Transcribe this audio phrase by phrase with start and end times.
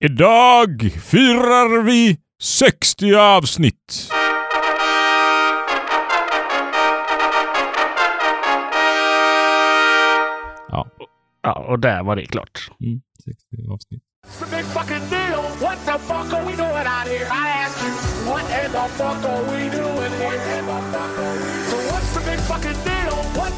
[0.00, 4.10] Idag firar vi 60 avsnitt.
[10.68, 10.86] Ja.
[11.42, 12.70] Ja, och där var det klart.
[12.80, 14.02] Mm, 60 avsnitt.
[14.26, 15.42] It's a big fucking deal.
[15.60, 15.78] What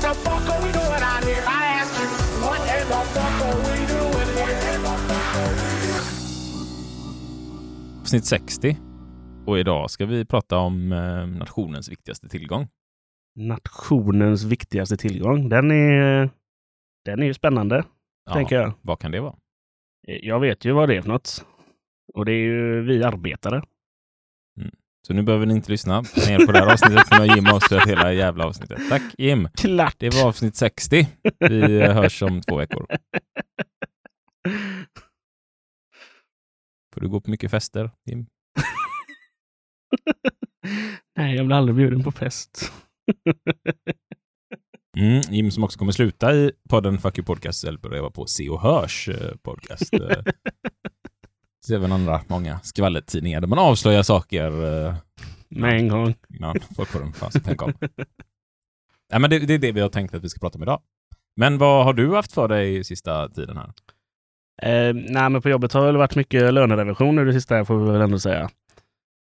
[0.03, 0.90] the fuck are we doing
[8.11, 8.77] Avsnitt 60.
[9.47, 12.69] Och idag ska vi prata om eh, nationens viktigaste tillgång.
[13.37, 15.49] Nationens viktigaste tillgång.
[15.49, 16.31] Den är,
[17.05, 17.85] den är ju spännande,
[18.27, 18.73] Ja, tänker jag.
[18.83, 19.35] Vad kan det vara?
[20.07, 21.45] Jag vet ju vad det är för något.
[22.15, 23.63] Och det är ju vi arbetare.
[25.07, 27.07] Så nu behöver ni inte lyssna mer på det här avsnittet.
[27.11, 28.79] Nu har Jim avslöjat hela jävla avsnittet.
[28.89, 29.49] Tack Jim!
[29.55, 29.97] Klart!
[29.99, 31.07] Det var avsnitt 60.
[31.39, 32.87] Vi eh, hörs om två veckor.
[36.95, 38.27] Får du gå på mycket fester, Jim?
[41.17, 42.73] Nej, jag blir aldrig bjuden på fest.
[44.97, 48.49] Mm, Jim som också kommer sluta i podden Fuck You Podcast eller börja på Se
[48.49, 49.93] och Hörs eh, podcast.
[49.95, 50.01] Eh,
[51.67, 54.47] Så även andra många skvallertidningar där man avslöjar saker
[54.87, 54.95] eh,
[55.49, 56.15] Med en gång.
[56.29, 57.73] innan folk får en chans att tänka om.
[59.13, 60.83] ja, men det, det är det vi har tänkt att vi ska prata om idag.
[61.37, 63.73] Men vad har du haft för dig sista tiden här?
[64.63, 67.93] Eh, nej, men på jobbet har det varit mycket lönerevision nu det sista, får vi
[67.93, 68.51] väl ändå säga.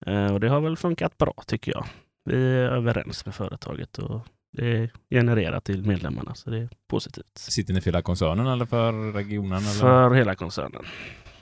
[0.06, 1.86] Eh, och det har väl funkat bra, tycker jag.
[2.26, 4.22] Vi är överens med företaget och
[4.58, 7.38] det genererar till medlemmarna, så det är positivt.
[7.38, 9.58] Sitter ni för hela koncernen eller för regionen?
[9.58, 9.80] Eller?
[9.80, 10.84] För hela koncernen.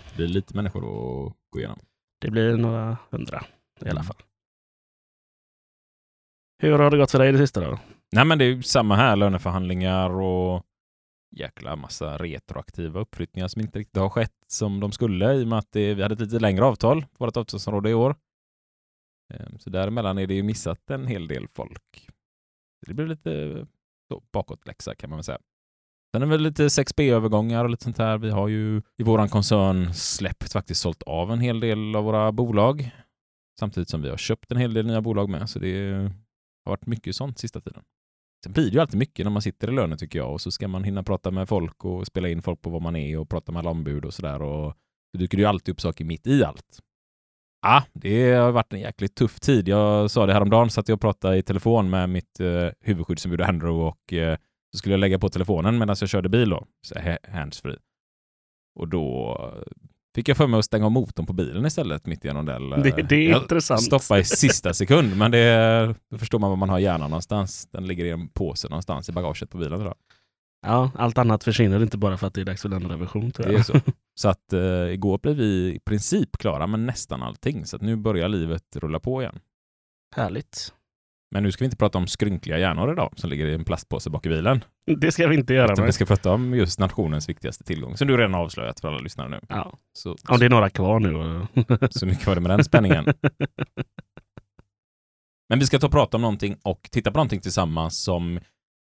[0.10, 1.80] Det blir lite människor att gå igenom.
[2.22, 3.44] Det blir några hundra
[3.82, 4.04] i alla Mm.
[4.04, 4.18] fall.
[6.60, 7.80] Hur har det gått för dig det sista då?
[8.12, 9.16] Nej, men det är ju samma här.
[9.16, 10.64] Löneförhandlingar och
[11.32, 15.60] jäkla massa retroaktiva uppflyttningar som inte riktigt har skett som de skulle i och med
[15.60, 18.16] att det, vi hade ett lite längre avtal, vårt avtalsområde i år.
[19.34, 22.10] Ehm, så däremellan är det ju missat en hel del folk.
[22.88, 23.66] Det blir lite
[24.08, 25.40] så, bakåtläxa kan man väl säga.
[26.12, 28.18] Sen är det väl lite 6B-övergångar och lite sånt här.
[28.18, 32.32] Vi har ju i våran koncern släppt faktiskt sålt av en hel del av våra
[32.32, 32.92] bolag.
[33.60, 35.50] Samtidigt som vi har köpt en hel del nya bolag med.
[35.50, 35.94] Så det
[36.66, 37.84] har varit mycket sånt sista tiden.
[38.44, 40.52] Sen blir det ju alltid mycket när man sitter i lönen tycker jag och så
[40.52, 43.30] ska man hinna prata med folk och spela in folk på vad man är och
[43.30, 44.74] prata med alla ombud och sådär och
[45.14, 46.80] det dyker ju alltid upp saker mitt i allt.
[47.62, 49.68] Ja, det har varit en jäkligt tuff tid.
[49.68, 53.88] Jag sa det häromdagen, satt jag och pratade i telefon med mitt eh, huvudskyddsombud Andrew
[53.88, 54.38] och eh,
[54.72, 56.66] så skulle jag lägga på telefonen medan jag körde bil då,
[57.32, 57.78] handsfree.
[58.80, 59.38] Och då
[60.18, 62.70] fick jag för mig att stänga av motorn på bilen istället mitt i en rondell.
[62.70, 63.82] Det, det är Jag intressant.
[63.82, 67.68] Stoppa i sista sekund, men det, då förstår man var man har hjärnan någonstans.
[67.72, 69.82] Den ligger i en påse någonstans i bagaget på bilen.
[69.82, 69.96] Jag.
[70.68, 73.32] Ja, allt annat försvinner inte bara för att det är dags för lönerevision.
[73.32, 73.74] Tror Det är så.
[74.16, 74.60] Så att eh,
[74.94, 77.66] igår blev vi i princip klara med nästan allting.
[77.66, 79.40] Så att nu börjar livet rulla på igen.
[80.16, 80.74] Härligt.
[81.32, 84.10] Men nu ska vi inte prata om skrynkliga hjärnor idag som ligger i en plastpåse
[84.10, 84.64] bak i bilen.
[84.98, 85.74] Det ska vi inte göra.
[85.74, 87.98] Utan vi ska prata om just nationens viktigaste tillgång.
[87.98, 89.40] Som du redan har avslöjat för alla lyssnare nu.
[89.50, 89.78] Ja.
[89.94, 91.46] Så, Om det är några kvar nu.
[91.90, 93.06] så nu kvar det med den spänningen.
[95.50, 98.40] Men vi ska ta och prata om någonting och titta på någonting tillsammans som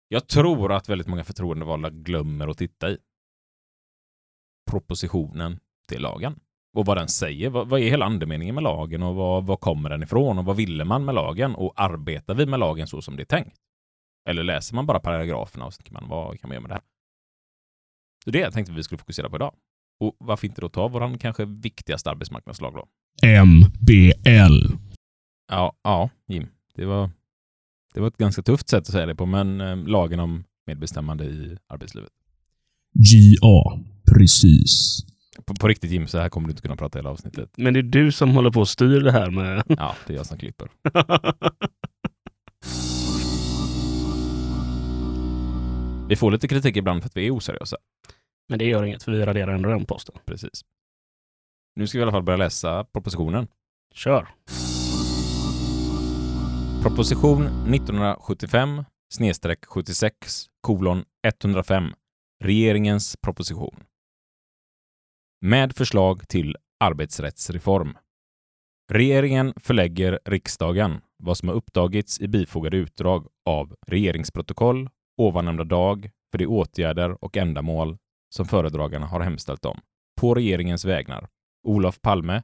[0.07, 2.97] jag tror att väldigt många förtroendevalda glömmer att titta i.
[4.71, 6.39] Propositionen till lagen.
[6.73, 7.49] Och vad den säger.
[7.49, 10.55] Vad, vad är hela andemeningen med lagen och vad, vad kommer den ifrån och vad
[10.55, 13.57] ville man med lagen och arbetar vi med lagen så som det är tänkt?
[14.29, 16.73] Eller läser man bara paragraferna och så tänker man vad kan man göra med det
[16.73, 16.83] här?
[18.23, 19.53] Så det tänkte vi skulle fokusera på idag.
[19.99, 22.87] Och varför inte då ta våran kanske viktigaste arbetsmarknadslag då?
[23.45, 24.75] MBL.
[25.51, 26.47] Ja, ja, Jim.
[26.75, 27.09] Det var,
[27.93, 31.25] det var ett ganska tufft sätt att säga det på, men eh, lagen om medbestämmande
[31.25, 32.11] i arbetslivet.
[32.93, 33.79] GA.
[34.13, 34.99] Precis.
[35.45, 37.49] På, på riktigt Jim, så här kommer du inte kunna prata hela avsnittet.
[37.57, 39.63] Men det är du som håller på att styr det här med...
[39.77, 40.69] Ja, det är jag som klipper.
[46.09, 47.77] Vi får lite kritik ibland för att vi är oseriösa.
[48.49, 50.15] Men det gör inget, för vi raderar ändå den posten.
[50.25, 50.61] Precis.
[51.75, 53.47] Nu ska vi i alla fall börja läsa propositionen.
[53.93, 54.27] Kör.
[56.81, 61.93] Proposition 1975 snedstreck 76 kolon 105
[62.43, 63.83] Regeringens proposition.
[65.45, 67.97] Med förslag till arbetsrättsreform.
[68.91, 76.37] Regeringen förlägger riksdagen vad som har upptagits i bifogade utdrag av regeringsprotokoll ovannämnda dag för
[76.37, 77.97] de åtgärder och ändamål
[78.29, 79.79] som föredragarna har hemställt om
[80.21, 81.27] på regeringens vägnar.
[81.67, 82.43] Olof Palme,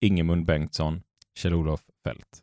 [0.00, 1.02] Ingemund Bengtsson,
[1.38, 2.42] Kjell-Olof Fält.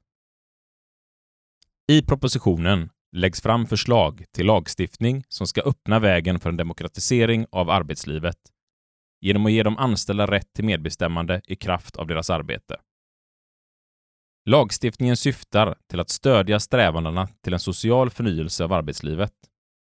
[1.91, 7.69] I propositionen läggs fram förslag till lagstiftning som ska öppna vägen för en demokratisering av
[7.69, 8.37] arbetslivet
[9.21, 12.77] genom att ge de anställda rätt till medbestämmande i kraft av deras arbete.
[14.49, 19.33] Lagstiftningen syftar till att stödja strävandena till en social förnyelse av arbetslivet.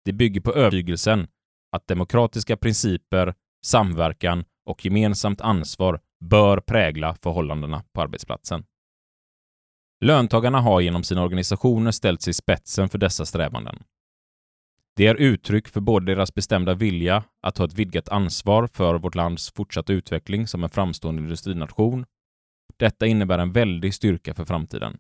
[0.04, 1.28] Det bygger på övertygelsen
[1.72, 3.34] att demokratiska principer,
[3.64, 8.64] samverkan och gemensamt ansvar bör prägla förhållandena på arbetsplatsen.
[10.04, 13.82] Löntagarna har genom sina organisationer ställt sig i spetsen för dessa strävanden.
[14.96, 19.14] Det är uttryck för både deras bestämda vilja att ta ett vidgat ansvar för vårt
[19.14, 22.04] lands fortsatta utveckling som en framstående industrination.
[22.76, 24.98] Detta innebär en väldig styrka för framtiden.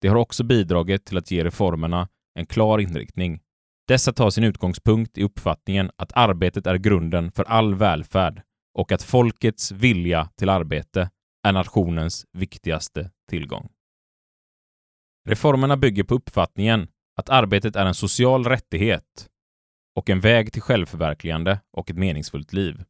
[0.00, 3.40] Det har också bidragit till att ge reformerna en klar inriktning.
[3.88, 8.42] Dessa tar sin utgångspunkt i uppfattningen att arbetet är grunden för all välfärd
[8.74, 11.10] och att folkets vilja till arbete
[11.46, 13.68] är nationens viktigaste tillgång.
[15.28, 19.28] Reformerna bygger på uppfattningen att arbetet är en social rättighet
[19.96, 22.84] och en väg till självförverkligande och ett meningsfullt liv.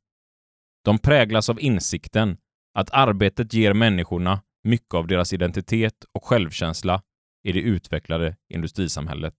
[0.84, 2.36] De präglas av insikten
[2.74, 7.02] att arbetet ger människorna mycket av deras identitet och självkänsla
[7.42, 9.34] i det utvecklade industrisamhället.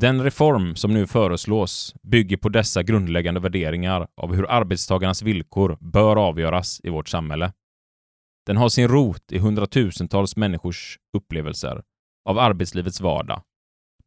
[0.00, 6.16] Den reform som nu föreslås bygger på dessa grundläggande värderingar av hur arbetstagarnas villkor bör
[6.16, 7.52] avgöras i vårt samhälle.
[8.46, 11.82] Den har sin rot i hundratusentals människors upplevelser
[12.30, 13.42] av arbetslivets vardag,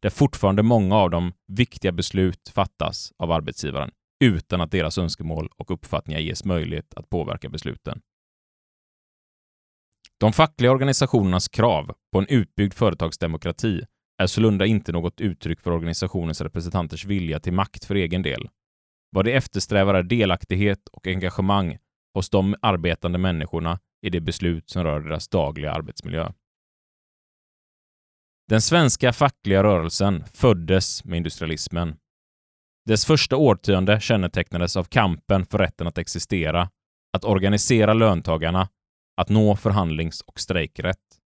[0.00, 3.90] där fortfarande många av de viktiga beslut fattas av arbetsgivaren
[4.24, 8.00] utan att deras önskemål och uppfattningar ges möjlighet att påverka besluten.
[10.18, 13.82] De fackliga organisationernas krav på en utbyggd företagsdemokrati
[14.22, 18.48] är sålunda inte något uttryck för organisationens representanters vilja till makt för egen del.
[19.10, 21.78] Vad de eftersträvar är delaktighet och engagemang
[22.14, 26.32] hos de arbetande människorna i de beslut som rör deras dagliga arbetsmiljö.
[28.48, 31.96] Den svenska fackliga rörelsen föddes med industrialismen.
[32.86, 36.70] Dess första årtionde kännetecknades av kampen för rätten att existera,
[37.12, 38.68] att organisera löntagarna,
[39.16, 41.20] att nå förhandlings och strejkrätt.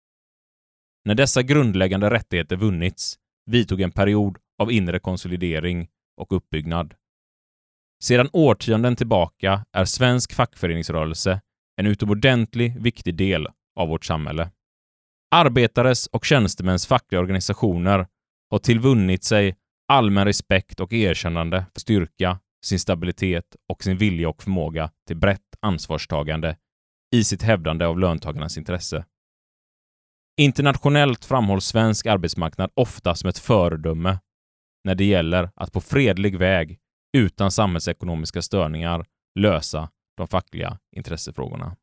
[1.04, 3.18] När dessa grundläggande rättigheter vunnits
[3.50, 6.94] vidtog en period av inre konsolidering och uppbyggnad.
[8.02, 11.40] Sedan årtionden tillbaka är svensk fackföreningsrörelse
[11.76, 14.50] en utomordentlig viktig del av vårt samhälle.
[15.34, 18.06] Arbetares och tjänstemäns fackliga organisationer
[18.50, 19.56] har tillvunnit sig
[19.88, 25.56] allmän respekt och erkännande för styrka, sin stabilitet och sin vilja och förmåga till brett
[25.60, 26.56] ansvarstagande
[27.14, 29.04] i sitt hävdande av löntagarnas intresse.
[30.40, 34.18] Internationellt framhålls svensk arbetsmarknad ofta som ett föredöme
[34.84, 36.78] när det gäller att på fredlig väg,
[37.16, 39.06] utan samhällsekonomiska störningar,
[39.38, 41.76] lösa de fackliga intressefrågorna.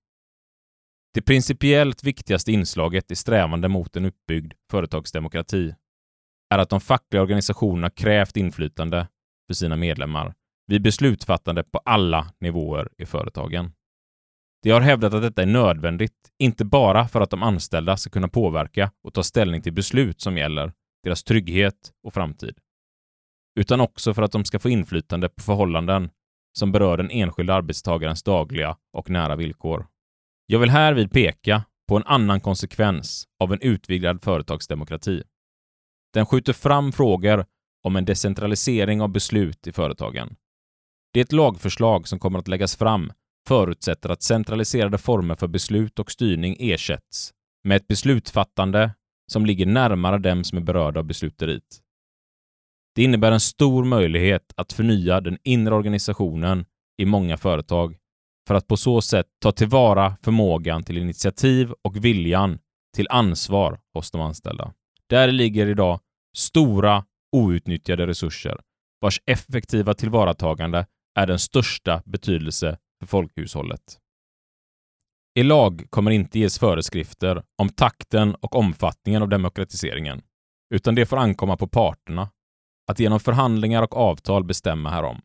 [1.14, 5.76] Det principiellt viktigaste inslaget i strävande mot en uppbyggd företagsdemokrati
[6.54, 9.08] är att de fackliga organisationerna krävt inflytande
[9.48, 10.34] för sina medlemmar
[10.68, 13.72] vid beslutsfattande på alla nivåer i företagen.
[14.64, 18.28] De har hävdat att detta är nödvändigt, inte bara för att de anställda ska kunna
[18.28, 20.74] påverka och ta ställning till beslut som gäller
[21.04, 22.58] deras trygghet och framtid,
[23.60, 26.10] utan också för att de ska få inflytande på förhållanden
[26.58, 29.88] som berör den enskilda arbetstagarens dagliga och nära villkor.
[30.46, 35.24] Jag vill härvid peka på en annan konsekvens av en utvidgad företagsdemokrati.
[36.14, 37.46] Den skjuter fram frågor
[37.84, 40.36] om en decentralisering av beslut i företagen.
[41.14, 43.12] Det lagförslag som kommer att läggas fram
[43.48, 47.34] förutsätter att centraliserade former för beslut och styrning ersätts
[47.64, 48.92] med ett beslutsfattande
[49.32, 51.82] som ligger närmare dem som är berörda av besluteriet.
[52.96, 56.66] Det innebär en stor möjlighet att förnya den inre organisationen
[56.98, 57.98] i många företag
[58.48, 62.60] för att på så sätt ta tillvara förmågan till initiativ och viljan
[62.96, 64.74] till ansvar hos de anställda.
[65.10, 66.00] Där ligger idag
[66.38, 68.62] stora outnyttjade resurser
[69.02, 70.86] vars effektiva tillvaratagande
[71.20, 73.98] är den största betydelse för folkhushållet.
[75.36, 80.22] I lag kommer inte ges föreskrifter om takten och omfattningen av demokratiseringen,
[80.74, 82.30] utan det får ankomma på parterna
[82.88, 85.22] att genom förhandlingar och avtal bestämma härom.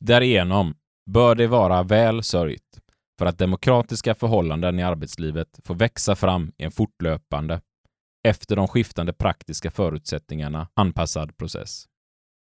[0.00, 0.74] Därigenom
[1.10, 2.80] bör det vara väl sörjt
[3.18, 7.60] för att demokratiska förhållanden i arbetslivet får växa fram i en fortlöpande,
[8.28, 11.84] efter de skiftande praktiska förutsättningarna anpassad process.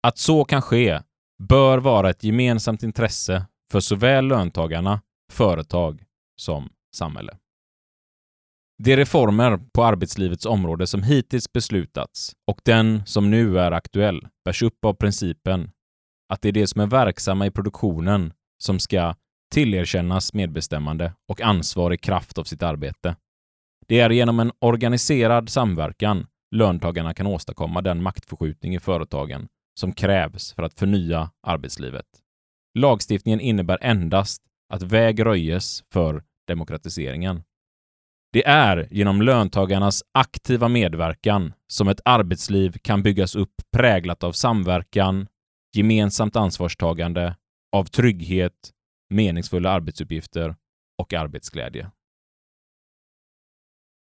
[0.08, 1.02] Att så kan ske
[1.44, 5.02] bör vara ett gemensamt intresse för såväl löntagarna,
[5.32, 6.04] företag
[6.42, 7.38] som samhälle.
[8.84, 14.64] De reformer på arbetslivets område som hittills beslutats och den som nu är aktuell bärs
[14.64, 15.72] upp av principen
[16.34, 19.16] att det är de som är verksamma i produktionen som ska
[19.54, 23.16] tillerkännas medbestämmande och ansvar i kraft av sitt arbete.
[23.88, 29.48] Det är genom en organiserad samverkan löntagarna kan åstadkomma den maktförskjutning i företagen
[29.80, 32.06] som krävs för att förnya arbetslivet.
[32.80, 34.42] Lagstiftningen innebär endast
[34.74, 37.44] att väg röjes för demokratiseringen.
[38.34, 45.28] Det är genom löntagarnas aktiva medverkan som ett arbetsliv kan byggas upp präglat av samverkan,
[45.74, 47.36] gemensamt ansvarstagande,
[47.72, 48.72] av trygghet,
[49.10, 50.56] meningsfulla arbetsuppgifter
[50.98, 51.92] och arbetsglädje.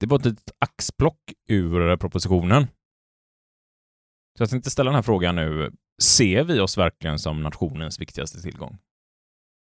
[0.00, 2.66] Det var ett litet axplock ur propositionen.
[4.38, 5.72] Så jag tänkte ställa den här frågan nu.
[6.02, 8.78] Ser vi oss verkligen som nationens viktigaste tillgång?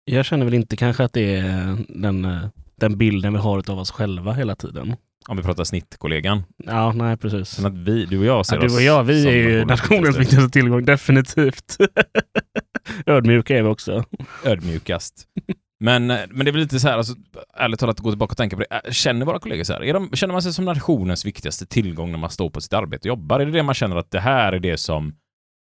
[0.05, 2.27] Jag känner väl inte kanske att det är den,
[2.75, 4.95] den bilden vi har av oss själva hela tiden.
[5.27, 6.43] Om vi pratar snittkollegan.
[6.57, 7.59] Ja, nej precis.
[7.59, 9.65] Men att vi, du och jag ser Ja, du oss och jag, vi är ju
[9.65, 11.77] nationens viktigaste tillgång, definitivt.
[13.05, 14.03] Ödmjuka är vi också.
[14.45, 15.27] ödmjukast.
[15.79, 17.15] Men, men det är väl lite så här, alltså,
[17.53, 18.93] ärligt talat, att gå tillbaka och tänka på det.
[18.93, 19.83] Känner våra kollegor så här?
[19.83, 23.01] Är de, känner man sig som nationens viktigaste tillgång när man står på sitt arbete
[23.01, 23.39] och jobbar?
[23.39, 25.15] Är det det man känner att det här är det som,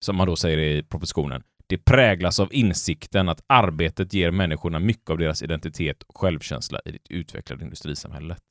[0.04, 5.10] som man då säger i propositionen, det präglas av insikten att arbetet ger människorna mycket
[5.10, 8.42] av deras identitet och självkänsla i det utvecklade industrisamhället?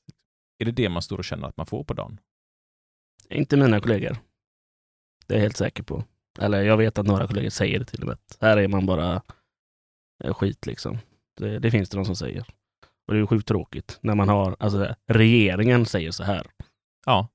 [0.59, 2.19] Är det det man står och känner att man får på dagen?
[3.29, 4.17] Inte mina kollegor.
[5.27, 6.03] Det är jag helt säker på.
[6.41, 8.17] Eller jag vet att några kollegor säger det till och med.
[8.41, 9.22] Här är man bara
[10.24, 10.98] eh, skit liksom.
[11.38, 12.46] Det, det finns det de som säger.
[13.08, 16.48] Och det är ju sjukt tråkigt när man har, alltså regeringen säger så här.
[17.05, 17.27] Ja.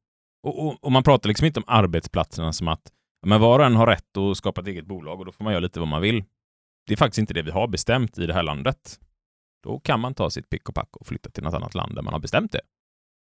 [0.42, 2.92] Och, och, och man pratar liksom inte om arbetsplatserna som att
[3.26, 5.52] men var och en har rätt att skapa ett eget bolag och då får man
[5.52, 6.25] göra lite vad man vill.
[6.87, 9.00] Det är faktiskt inte det vi har bestämt i det här landet.
[9.62, 12.02] Då kan man ta sitt pick och pack och flytta till något annat land där
[12.02, 12.61] man har bestämt det.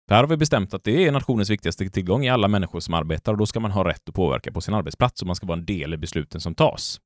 [0.09, 3.31] Här har vi bestämt att det är nationens viktigaste tillgång i alla människor som arbetar
[3.31, 5.59] och då ska man ha rätt att påverka på sin arbetsplats och man ska vara
[5.59, 7.01] en del i besluten som tas.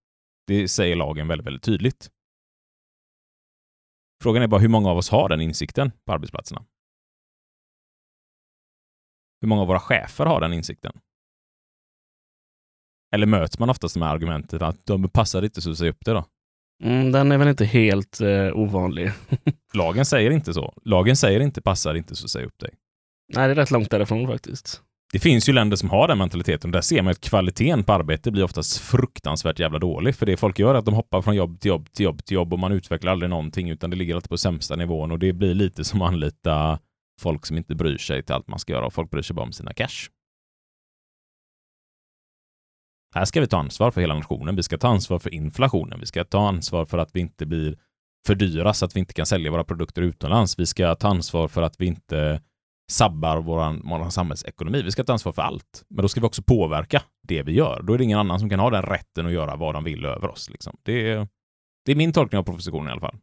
[0.48, 2.10] Det säger lagen väldigt, väldigt tydligt.
[4.24, 6.66] Frågan är bara hur många av oss har den insikten på arbetsplatserna?
[9.42, 11.00] Hur många av våra chefer har den insikten?
[13.16, 16.26] Eller möts man oftast med argumentet att de passar inte så säg upp det då?
[16.84, 19.12] Mm, den är väl inte helt eh, ovanlig.
[19.74, 20.74] Lagen säger inte så.
[20.86, 22.74] Lagen säger inte passar inte så säg upp dig.
[23.36, 24.82] Nej, det är rätt långt därifrån faktiskt.
[25.14, 26.72] Det finns ju länder som har den mentaliteten.
[26.72, 30.16] Där ser man att kvaliteten på arbete blir oftast fruktansvärt jävla dålig.
[30.16, 32.36] För det folk gör är att de hoppar från jobb till jobb till jobb till
[32.36, 35.34] jobb och man utvecklar aldrig någonting utan det ligger alltid på sämsta nivån och det
[35.34, 36.80] blir lite som att anlita
[37.22, 39.46] folk som inte bryr sig till allt man ska göra och folk bryr sig bara
[39.46, 40.10] om sina cash.
[43.16, 44.56] Här ska vi ta ansvar för hela nationen.
[44.56, 46.00] Vi ska ta ansvar för inflationen.
[46.00, 47.78] Vi ska ta ansvar för att vi inte blir
[48.28, 50.60] för dyra så att vi inte kan sälja våra produkter utomlands.
[50.60, 52.42] Vi ska ta ansvar för att vi inte
[52.92, 54.82] sabbar vår våran samhällsekonomi.
[54.82, 55.84] Vi ska ta ansvar för allt.
[55.90, 57.82] Men då ska vi också påverka det vi gör.
[57.84, 60.06] Då är det ingen annan som kan ha den rätten att göra vad de vill
[60.06, 60.50] över oss.
[60.50, 60.78] Liksom.
[60.84, 61.28] Det, är,
[61.86, 63.18] det är min tolkning av propositionen i alla fall.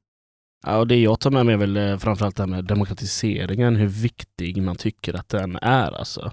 [0.66, 3.76] Ja, och det jag tar med mig är väl eh, framförallt det här med demokratiseringen,
[3.76, 5.92] hur viktig man tycker att den är.
[5.92, 6.33] Alltså.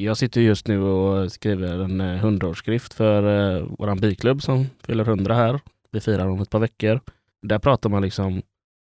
[0.00, 3.22] Jag sitter just nu och skriver en eh, hundraårsskrift för
[3.56, 5.60] eh, vår biklubb som fyller hundra här.
[5.92, 7.00] Vi firar om ett par veckor.
[7.42, 8.42] Där pratar man liksom,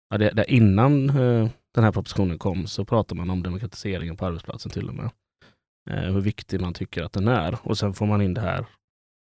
[0.09, 4.25] ja, det, där innan eh, den här propositionen kom så pratar man om demokratiseringen på
[4.25, 5.09] arbetsplatsen till och med.
[5.89, 7.57] Eh, hur viktig man tycker att den är.
[7.63, 8.65] Och sen får man in det här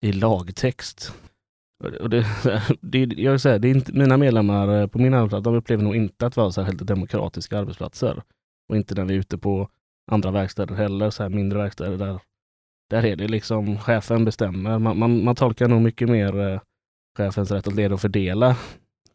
[0.05, 1.13] i lagtext.
[1.99, 2.25] Och det,
[2.81, 5.83] det, jag vill säga, det är inte, mina medlemmar eh, på min arbetsplats de upplever
[5.83, 8.23] nog inte att vara särskilt demokratiska arbetsplatser.
[8.69, 9.69] Och inte när vi är ute på
[10.11, 12.19] andra verkstäder heller, så här mindre verkstäder där,
[12.89, 14.79] där är det liksom chefen bestämmer.
[14.79, 16.59] Man, man, man tolkar nog mycket mer eh,
[17.17, 18.57] chefens rätt att leda och fördela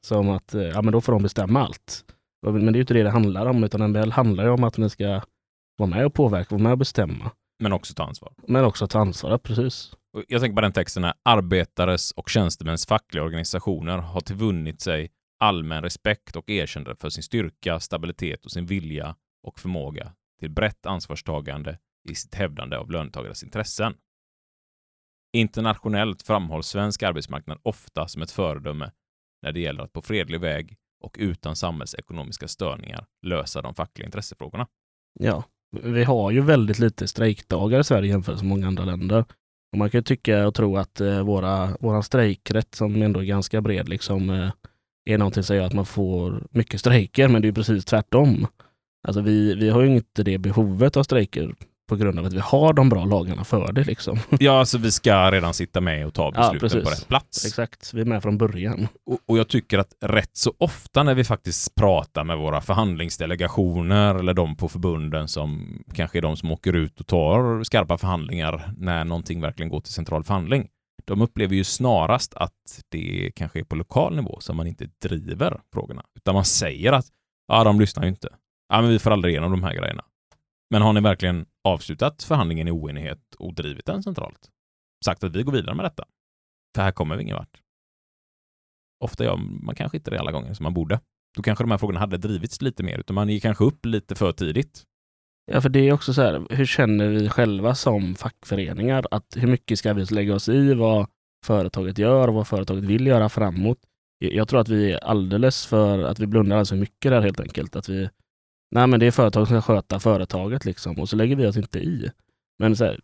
[0.00, 2.04] som att eh, ja, men då får de bestämma allt.
[2.42, 4.76] Men det är ju inte det det handlar om, utan väl handlar ju om att
[4.76, 5.22] ni ska
[5.76, 7.30] vara med och påverka, vara med och bestämma.
[7.62, 8.32] Men också ta ansvar.
[8.46, 9.92] Men också ta ansvar, precis.
[10.28, 11.14] Jag tänker på den texten här.
[11.22, 17.80] Arbetares och tjänstemäns fackliga organisationer har tillvunnit sig allmän respekt och erkännande för sin styrka,
[17.80, 21.78] stabilitet och sin vilja och förmåga till brett ansvarstagande
[22.08, 23.94] i sitt hävdande av löntagares intressen.
[25.32, 28.90] Internationellt framhålls svensk arbetsmarknad ofta som ett föredöme
[29.42, 34.66] när det gäller att på fredlig väg och utan samhällsekonomiska störningar lösa de fackliga intressefrågorna.
[35.20, 35.44] Ja,
[35.82, 39.24] vi har ju väldigt lite strejkdagar i Sverige jämfört med många andra länder.
[39.72, 43.24] Och man kan ju tycka och tro att eh, våra, våran strejkrätt, som ändå är
[43.24, 44.50] ganska bred, liksom, eh,
[45.04, 48.46] är någonting som gör att man får mycket strejker, men det är ju precis tvärtom.
[49.08, 51.54] Alltså vi, vi har ju inte det behovet av strejker
[51.90, 53.84] på grund av att vi har de bra lagarna för det.
[53.84, 54.18] Liksom.
[54.40, 57.00] Ja, alltså vi ska redan sitta med och ta Ja, besluten på precis.
[57.00, 57.44] rätt plats.
[57.46, 58.88] Exakt, vi är med från början.
[59.06, 64.14] Och, och jag tycker att rätt så ofta när vi faktiskt pratar med våra förhandlingsdelegationer
[64.14, 68.72] eller de på förbunden som kanske är de som åker ut och tar skarpa förhandlingar
[68.76, 70.68] när någonting verkligen går till central förhandling.
[71.04, 75.60] De upplever ju snarast att det kanske är på lokal nivå som man inte driver
[75.72, 77.06] frågorna, utan man säger att
[77.48, 78.28] ja, de lyssnar ju inte.
[78.68, 80.04] Ja, men vi får aldrig igenom de här grejerna.
[80.70, 84.50] Men har ni verkligen avslutat förhandlingen i oenighet och drivit den centralt?
[85.04, 86.04] Sagt att vi går vidare med detta?
[86.74, 87.60] För här kommer vi ingen vart.
[89.04, 91.00] Ofta gör man kanske inte det alla gånger som man borde.
[91.36, 94.14] Då kanske de här frågorna hade drivits lite mer, utan man gick kanske upp lite
[94.14, 94.84] för tidigt.
[95.52, 99.06] Ja, för det är också så här, hur känner vi själva som fackföreningar?
[99.10, 101.06] Att hur mycket ska vi lägga oss i vad
[101.46, 103.78] företaget gör och vad företaget vill göra framåt?
[104.18, 107.40] Jag tror att vi är alldeles för, att vi blundar alldeles för mycket där helt
[107.40, 107.76] enkelt.
[107.76, 108.08] Att vi,
[108.70, 111.56] nej men det är företaget som ska sköta företaget liksom och så lägger vi oss
[111.56, 112.10] inte i.
[112.58, 113.00] Men så här,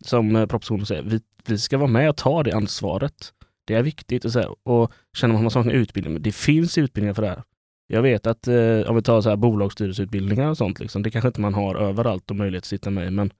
[0.00, 3.32] som eh, propositionen säger, vi, vi ska vara med och ta det ansvaret.
[3.66, 4.24] Det är viktigt.
[4.24, 7.22] Och, så här, och känner man att man saknar utbildning, men det finns utbildningar för
[7.22, 7.42] det här.
[7.86, 11.28] Jag vet att eh, om vi tar så här bolagsstyrelseutbildningar och sånt, liksom, det kanske
[11.28, 13.30] inte man har överallt och möjlighet att sitta med i, men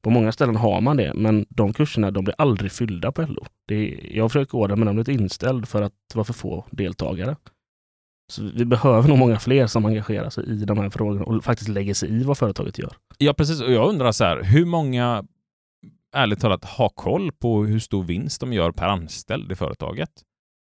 [0.00, 1.14] på många ställen har man det.
[1.14, 3.46] Men de kurserna de blir aldrig fyllda på LO.
[3.68, 6.32] Det är, jag försöker gå där, men de blir inställd för att det var för
[6.32, 7.36] få deltagare.
[8.32, 11.68] Så vi behöver nog många fler som engagerar sig i de här frågorna och faktiskt
[11.68, 12.96] lägger sig i vad företaget gör.
[13.18, 13.60] Ja, precis.
[13.60, 15.24] Och jag undrar så här, hur många,
[16.16, 20.10] ärligt talat, har koll på hur stor vinst de gör per anställd i företaget?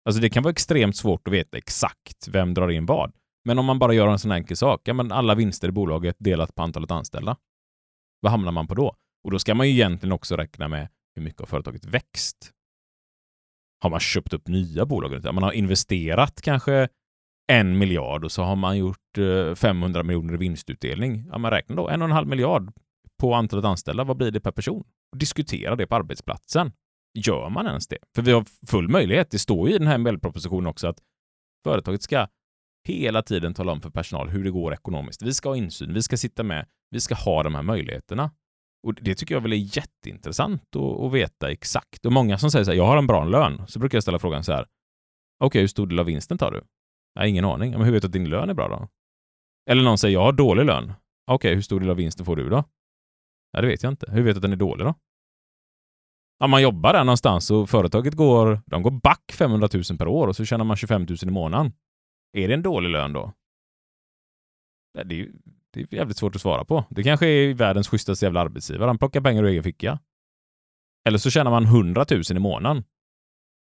[0.04, 3.12] Alltså det kan vara extremt svårt att veta exakt vem drar in vad.
[3.44, 6.16] Men om man bara gör en sån enkel sak, ja men alla vinster i bolaget
[6.18, 7.36] delat på antalet anställda.
[8.20, 8.94] Vad hamnar man på då?
[9.24, 12.52] Och då ska man ju egentligen också räkna med hur mycket har företaget växt.
[13.82, 15.34] Har man köpt upp nya bolag?
[15.34, 16.88] Man har investerat kanske
[17.46, 21.26] en miljard och så har man gjort eh, 500 miljoner i vinstutdelning.
[21.30, 22.72] Ja, man räknar då en och en halv miljard
[23.20, 24.04] på antalet anställda.
[24.04, 24.84] Vad blir det per person?
[25.16, 26.72] Diskutera det på arbetsplatsen.
[27.14, 27.98] Gör man ens det?
[28.14, 29.30] För vi har full möjlighet.
[29.30, 30.98] Det står ju i den här MBL-propositionen också att
[31.64, 32.26] företaget ska
[32.88, 35.22] hela tiden tala om för personal hur det går ekonomiskt.
[35.22, 38.30] Vi ska ha insyn, vi ska sitta med, vi ska ha de här möjligheterna.
[38.86, 42.06] Och det tycker jag väl är jätteintressant att, att veta exakt.
[42.06, 44.18] Och många som säger så här, jag har en bra lön, så brukar jag ställa
[44.18, 46.62] frågan så här, okej, okay, hur stor del av vinsten tar du?
[47.16, 47.70] Jag har ingen aning.
[47.70, 48.88] Men hur vet du att din lön är bra då?
[49.70, 50.84] Eller någon säger, jag har dålig lön.
[50.84, 52.64] Okej, okay, hur stor del av vinsten får du då?
[53.52, 54.12] Ja, det vet jag inte.
[54.12, 54.94] Hur vet du att den är dålig då?
[56.38, 60.28] Ja, man jobbar där någonstans och företaget går, de går back 500 000 per år
[60.28, 61.72] och så tjänar man 25 000 i månaden.
[62.32, 63.32] Är det en dålig lön då?
[65.04, 65.28] Det är,
[65.70, 66.84] det är jävligt svårt att svara på.
[66.90, 68.88] Det kanske är världens schysstaste jävla arbetsgivare.
[68.88, 69.98] Han plockar pengar ur egen ficka.
[71.08, 72.84] Eller så tjänar man 100 000 i månaden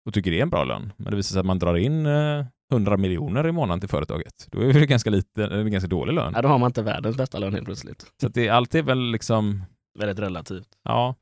[0.05, 0.93] och tycker det är en bra lön.
[0.97, 4.47] Men det visar sig att man drar in eh, 100 miljoner i månaden till företaget.
[4.51, 6.33] Då är det ganska lite, en ganska dålig lön.
[6.35, 8.05] Ja, då har man inte världens bästa lön helt plötsligt.
[8.21, 9.63] Så det, allt är väl liksom...
[9.99, 10.67] Väldigt relativt.
[10.83, 11.15] Ja.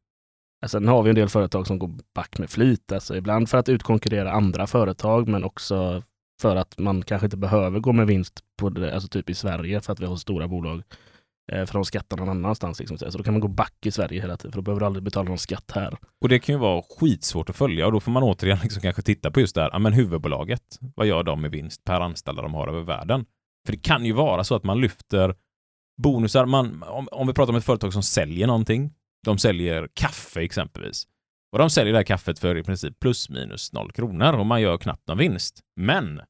[0.67, 2.91] Sen har vi en del företag som går back med flit.
[2.91, 6.03] Alltså ibland för att utkonkurrera andra företag, men också
[6.41, 9.81] för att man kanske inte behöver gå med vinst på det, alltså typ i Sverige
[9.81, 10.83] för att vi har stora bolag.
[11.51, 12.79] Eh, för de skattar någon annanstans.
[12.79, 12.97] Liksom.
[12.97, 15.03] Så då kan man gå back i Sverige hela tiden, för då behöver du aldrig
[15.03, 15.97] betala någon skatt här.
[16.21, 19.01] Och det kan ju vara skitsvårt att följa och då får man återigen liksom kanske
[19.01, 22.41] titta på just det här, ja men huvudbolaget, vad gör de med vinst per anställda
[22.41, 23.25] de har över världen?
[23.65, 25.35] För det kan ju vara så att man lyfter
[26.01, 28.93] bonusar, man, om, om vi pratar om ett företag som säljer någonting,
[29.25, 31.07] de säljer kaffe exempelvis.
[31.51, 34.61] Och de säljer det här kaffet för i princip plus minus noll kronor och man
[34.61, 35.59] gör knappt någon vinst.
[35.75, 36.21] Men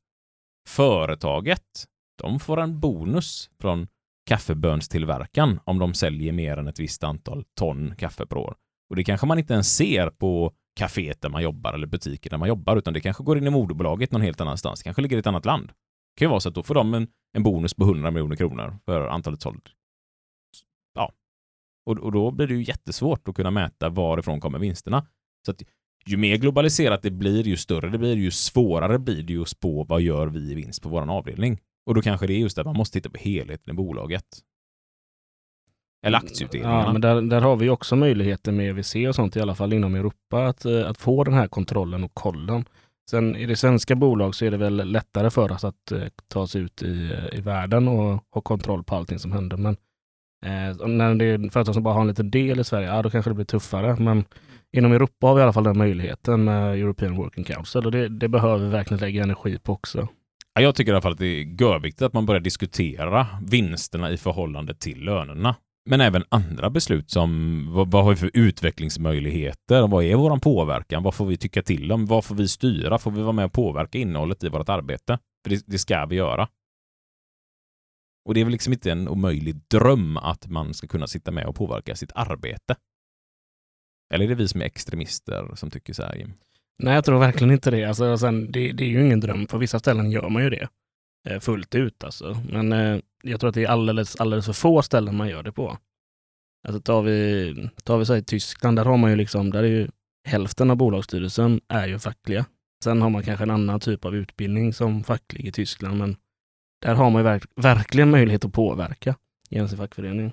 [0.67, 1.85] företaget,
[2.21, 3.87] de får en bonus från
[4.29, 8.55] kaffebönstillverkan om de säljer mer än ett visst antal ton kaffe per år.
[8.89, 12.37] Och det kanske man inte ens ser på kaféet där man jobbar eller butiken där
[12.37, 14.79] man jobbar, utan det kanske går in i moderbolaget någon helt annanstans.
[14.79, 15.67] Det kanske ligger i ett annat land.
[15.67, 18.35] Det kan ju vara så att då får de en, en bonus på 100 miljoner
[18.35, 19.69] kronor för antalet såld.
[20.95, 21.13] Ja.
[21.85, 25.05] Och, och då blir det ju jättesvårt att kunna mäta varifrån kommer vinsterna.
[25.45, 25.61] Så att
[26.05, 29.49] ju mer globaliserat det blir, ju större det blir, ju svårare blir det ju att
[29.49, 31.59] spå vad gör vi i vinst på vår avdelning.
[31.89, 34.23] Och då kanske det är just att man måste titta på helheten i bolaget.
[36.05, 36.83] Eller aktieutdelningarna.
[36.83, 39.73] Ja, men där, där har vi också möjligheter med EVC och sånt, i alla fall
[39.73, 42.65] inom Europa, att, eh, att få den här kontrollen och kollen.
[43.09, 46.39] Sen i det svenska bolag så är det väl lättare för oss att eh, ta
[46.39, 49.57] oss ut i, i världen och ha kontroll på allting som händer.
[49.57, 49.77] Men
[50.45, 53.09] eh, när det är företag som bara har en liten del i Sverige, ja, då
[53.09, 53.95] kanske det blir tuffare.
[53.99, 54.25] Men
[54.71, 58.07] inom Europa har vi i alla fall den möjligheten med European Working Council och det,
[58.07, 60.07] det behöver vi verkligen lägga energi på också.
[60.61, 64.17] Jag tycker i alla fall att det är görviktigt att man börjar diskutera vinsterna i
[64.17, 65.55] förhållande till lönerna.
[65.89, 69.87] Men även andra beslut som vad, vad har vi för utvecklingsmöjligheter?
[69.87, 71.03] Vad är vår påverkan?
[71.03, 72.05] Vad får vi tycka till om?
[72.05, 72.97] Vad får vi styra?
[72.97, 75.19] Får vi vara med och påverka innehållet i vårt arbete?
[75.43, 76.47] För det, det ska vi göra.
[78.25, 81.45] Och det är väl liksom inte en omöjlig dröm att man ska kunna sitta med
[81.45, 82.75] och påverka sitt arbete.
[84.13, 86.33] Eller är det vi som är extremister som tycker så här, Jim?
[86.79, 87.85] Nej, jag tror verkligen inte det.
[87.85, 89.45] Alltså, sen, det, det är ju ingen dröm.
[89.45, 90.67] På vissa ställen gör man ju det
[91.29, 92.03] eh, fullt ut.
[92.03, 92.37] Alltså.
[92.49, 95.51] Men eh, jag tror att det är alldeles, alldeles för få ställen man gör det
[95.51, 95.77] på.
[96.67, 99.63] Alltså, tar vi, tar vi så här, i Tyskland, där har man ju liksom, där
[99.63, 99.87] är ju
[100.27, 102.45] hälften av bolagsstyrelsen är ju fackliga.
[102.83, 106.15] Sen har man kanske en annan typ av utbildning som facklig i Tyskland, men
[106.81, 109.15] där har man ju verk, verkligen möjlighet att påverka
[109.49, 110.31] genom sin fackförening.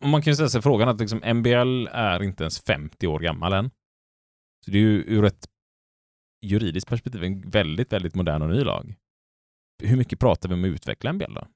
[0.00, 3.52] Man kan ju ställa sig frågan att liksom MBL är inte ens 50 år gammal
[3.52, 3.70] än.
[4.68, 5.48] Så det är ju ur ett
[6.42, 8.94] juridiskt perspektiv en väldigt, väldigt modern och ny lag.
[9.82, 11.46] Hur mycket pratar vi om att utveckla MBL då?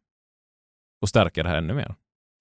[1.03, 1.95] Och stärka det här ännu mer?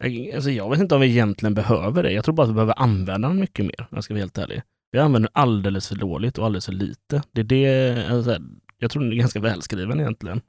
[0.03, 2.11] Jag, alltså jag vet inte om vi egentligen behöver det.
[2.11, 4.37] Jag tror bara att vi behöver använda den mycket mer, om jag ska vara helt
[4.37, 4.61] ärlig.
[4.91, 7.23] Vi använder den alldeles för dåligt och alldeles för lite.
[7.31, 8.37] Det är det, alltså,
[8.77, 10.41] jag tror den är ganska välskriven egentligen.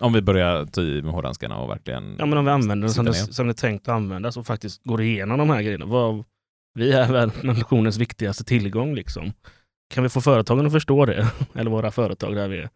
[0.00, 2.16] Om vi börjar ta i med hårdhandskarna och verkligen...
[2.18, 4.46] Ja, men om vi använder den som det, som det är tänkt att användas och
[4.46, 5.86] faktiskt går igenom de här grejerna.
[5.86, 6.24] Vad,
[6.74, 9.32] vi är väl nationens viktigaste tillgång liksom.
[9.94, 12.68] Kan vi få företagen att förstå det, eller våra företag där vi är,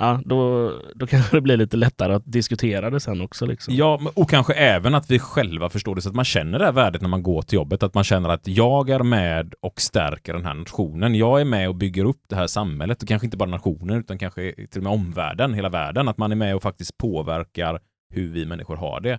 [0.00, 3.46] ja, då, då kanske det blir lite lättare att diskutera det sen också.
[3.46, 3.74] Liksom.
[3.74, 6.72] Ja, och kanske även att vi själva förstår det så att man känner det här
[6.72, 7.82] värdet när man går till jobbet.
[7.82, 11.14] Att man känner att jag är med och stärker den här nationen.
[11.14, 14.18] Jag är med och bygger upp det här samhället och kanske inte bara nationen utan
[14.18, 16.08] kanske till och med omvärlden, hela världen.
[16.08, 17.80] Att man är med och faktiskt påverkar
[18.14, 19.18] hur vi människor har det.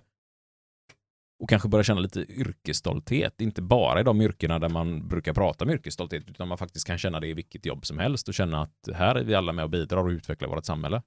[1.42, 5.64] Och kanske börja känna lite yrkesstolthet, inte bara i de yrkena där man brukar prata
[5.64, 8.62] om yrkesstolthet, utan man faktiskt kan känna det i vilket jobb som helst och känna
[8.62, 11.02] att här är vi alla med och bidrar och utvecklar vårt samhälle.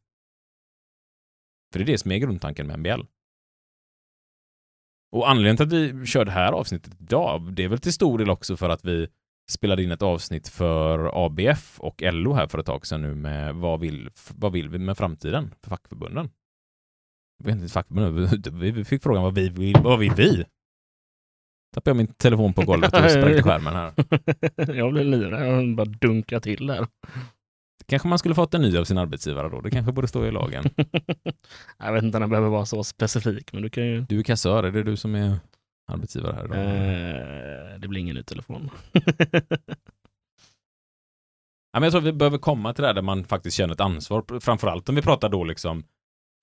[1.71, 3.02] För det är det som är grundtanken med MBL.
[5.12, 8.17] Och anledningen till att vi kör det här avsnittet idag, det är väl till stor
[8.17, 9.08] del också för att vi
[9.52, 13.56] spelade in ett avsnitt för ABF och LO här för ett tag sedan nu med
[13.56, 16.30] vad vill, vad vill vi med framtiden för fackförbunden?
[17.43, 20.45] Vi vet inte fackförbunden, vi fick frågan vad vi vill, vad vill vi?
[21.74, 23.93] Tappade jag min telefon på golvet och sprängde skärmen här.
[24.76, 26.88] jag blev livrädd, jag bara dunka till där.
[27.86, 30.32] Kanske man skulle fått en ny av sin arbetsgivare då, det kanske borde stå i
[30.32, 30.63] lagen.
[31.78, 34.02] jag vet inte om den behöver vara så specifik, men du kan ju...
[34.02, 35.39] Du är kassör, är det du som är
[35.88, 36.58] arbetsgivare här idag?
[36.58, 38.69] Eh, det blir ingen ny telefon.
[41.76, 43.74] Ja, men jag tror att vi behöver komma till det här där man faktiskt känner
[43.74, 44.39] ett ansvar.
[44.39, 45.84] Framförallt om vi pratar då liksom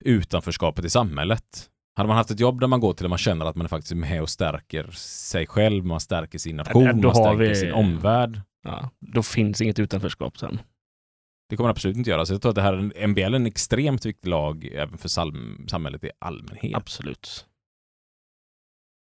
[0.05, 1.69] utanförskapet i samhället.
[1.95, 3.69] Hade man haft ett jobb där man går till där man känner att man är
[3.69, 7.73] faktiskt med och stärker sig själv, man stärker sin nation, då man stärker vi- sin
[7.73, 8.41] omvärld.
[8.63, 10.59] ja, då finns inget utanförskap sen.
[11.49, 12.25] Det kommer det absolut inte göra.
[12.25, 15.65] Så jag tror att det här är är en extremt viktig lag även för sam,
[15.67, 16.75] samhället i allmänhet.
[16.75, 17.45] Absolut.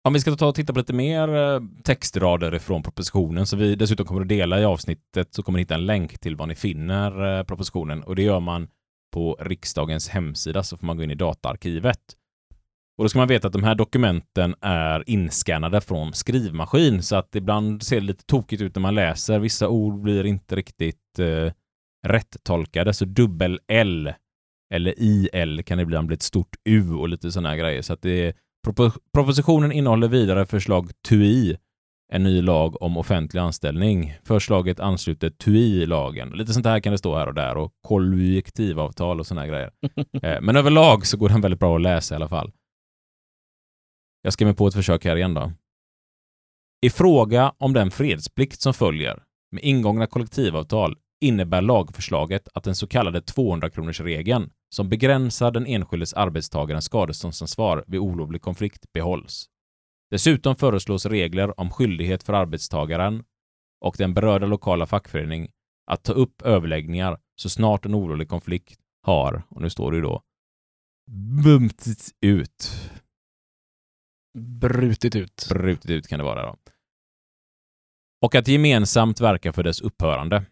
[0.05, 3.75] Om vi ska ta och titta på lite mer eh, textrader från propositionen, så vi
[3.75, 6.55] dessutom kommer att dela i avsnittet, så kommer ni hitta en länk till var ni
[6.55, 8.69] finner eh, propositionen och det gör man
[9.13, 12.01] på riksdagens hemsida, så får man gå in i dataarkivet.
[12.99, 17.35] Och då ska man veta att de här dokumenten är inskannade från skrivmaskin, så att
[17.35, 19.39] ibland ser det lite tokigt ut när man läser.
[19.39, 21.53] Vissa ord blir inte riktigt eh,
[22.07, 24.13] rätt tolkade, så dubbel L
[24.75, 27.83] eller IL kan ibland bli ett stort U och lite sådana här grejer.
[27.83, 28.35] Så att det är
[29.13, 31.57] Propositionen innehåller vidare förslag TUI,
[32.15, 34.15] en ny lag om offentlig anställning.
[34.25, 36.31] Förslaget ansluter TUI-lagen.
[36.31, 39.71] Lite sånt här kan det stå här och där och kollektivavtal och såna här grejer.
[40.23, 42.53] Eh, Men överlag så går den väldigt bra att läsa i alla fall.
[44.23, 45.53] Jag ska med på ett försök här igen då.
[46.83, 49.23] I fråga om den fredsplikt som följer
[49.53, 56.85] med ingångna kollektivavtal innebär lagförslaget att den så kallade 200-kronorsregeln som begränsar den enskildes arbetstagarens
[56.85, 59.49] skadeståndsansvar vid olovlig konflikt behålls.
[60.13, 63.25] Dessutom föreslås regler om skyldighet för arbetstagaren
[63.81, 65.51] och den berörda lokala fackförening
[65.87, 70.03] att ta upp överläggningar så snart en olovlig konflikt har, och nu står det ju
[70.03, 70.23] då,
[71.45, 72.71] bumts ut.
[74.39, 75.47] Brutit ut.
[75.51, 76.57] Brutit ut kan det vara då.
[78.23, 80.45] Och att gemensamt verka för dess upphörande.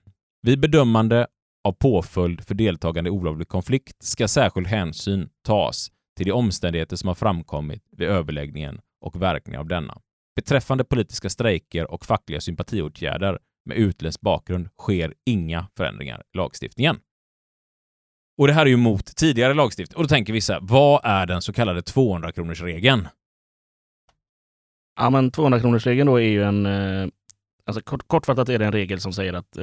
[0.43, 1.27] Vid bedömande
[1.65, 7.09] av påföljd för deltagande i olovlig konflikt ska särskild hänsyn tas till de omständigheter som
[7.09, 10.01] har framkommit vid överläggningen och verkningar av denna.
[10.37, 17.01] Beträffande politiska strejker och fackliga sympatiåtgärder med utländsk bakgrund sker inga förändringar i lagstiftningen.
[18.39, 19.97] Och det här är ju mot tidigare lagstiftning.
[19.97, 23.09] Och då tänker vissa, vad är den så kallade 200-kronorsregeln?
[24.97, 26.67] Ja, men 200-kronorsregeln då är ju en...
[26.67, 27.09] Eh,
[27.67, 29.59] alltså kort, kortfattat är det en regel som säger att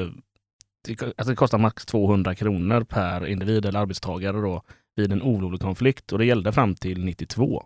[0.92, 4.62] att det, alltså det kostar max 200 kronor per individ eller arbetstagare då
[4.96, 7.66] vid en olovlig konflikt och det gällde fram till 92.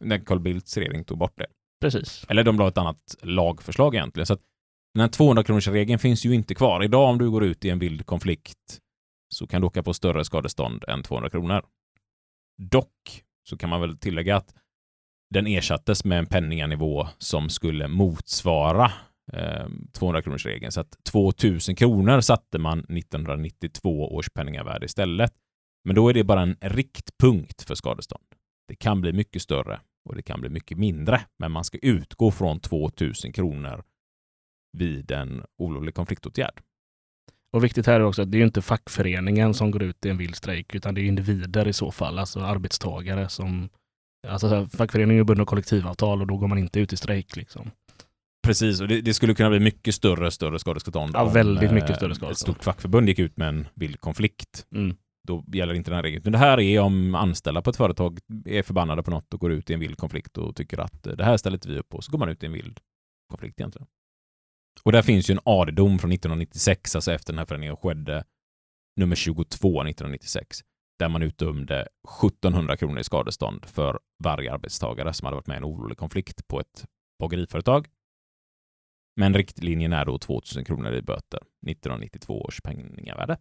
[0.00, 1.46] När Carl Bildts regering tog bort det.
[1.80, 2.26] Precis.
[2.28, 4.26] Eller de la ett annat lagförslag egentligen.
[4.26, 4.42] Så att
[4.94, 6.84] den här 200-kronorsregeln finns ju inte kvar.
[6.84, 8.80] Idag om du går ut i en vild konflikt
[9.34, 11.62] så kan du åka på större skadestånd än 200 kronor.
[12.62, 14.54] Dock så kan man väl tillägga att
[15.30, 18.92] den ersattes med en penninganivå som skulle motsvara
[19.32, 19.66] eh,
[19.98, 20.70] 200-kronorsregeln.
[20.70, 25.32] Så att 2000 kronor satte man 1992 års penningvärde istället.
[25.84, 28.33] Men då är det bara en riktpunkt för skadestånd.
[28.68, 32.30] Det kan bli mycket större och det kan bli mycket mindre, men man ska utgå
[32.30, 33.84] från 2000 kronor
[34.78, 36.62] vid en olovlig konfliktåtgärd.
[37.52, 40.16] Och viktigt här är också att det är inte fackföreningen som går ut i en
[40.16, 43.68] vild strejk utan det är individer i så fall, alltså arbetstagare som...
[44.28, 47.70] Alltså fackföreningen är bunden av kollektivavtal och då går man inte ut i strejk liksom.
[48.44, 51.10] Precis, och det, det skulle kunna bli mycket större större skadestånd.
[51.14, 52.56] Ja, väldigt eh, mycket större Ett skadestånd.
[52.56, 54.66] stort fackförbund gick ut med en vild konflikt.
[54.74, 54.96] Mm.
[55.26, 56.22] Då gäller inte den här regeln.
[56.24, 59.52] Men det här är om anställda på ett företag är förbannade på något och går
[59.52, 61.88] ut i en vild konflikt och tycker att eh, det här ställer inte vi upp
[61.88, 62.02] på.
[62.02, 62.80] Så går man ut i en vild
[63.30, 63.86] konflikt egentligen.
[64.82, 68.24] Och där finns ju en AD-dom från 1996, alltså efter den här förändringen skedde,
[68.96, 70.60] nummer 22 1996,
[70.98, 71.88] där man utdömde
[72.20, 76.48] 1700 kronor i skadestånd för varje arbetstagare som hade varit med i en orolig konflikt
[76.48, 76.84] på ett
[77.18, 77.88] bageriföretag.
[79.16, 83.36] Men riktlinjen är då 2000 kronor i böter, 1992 års penningvärde.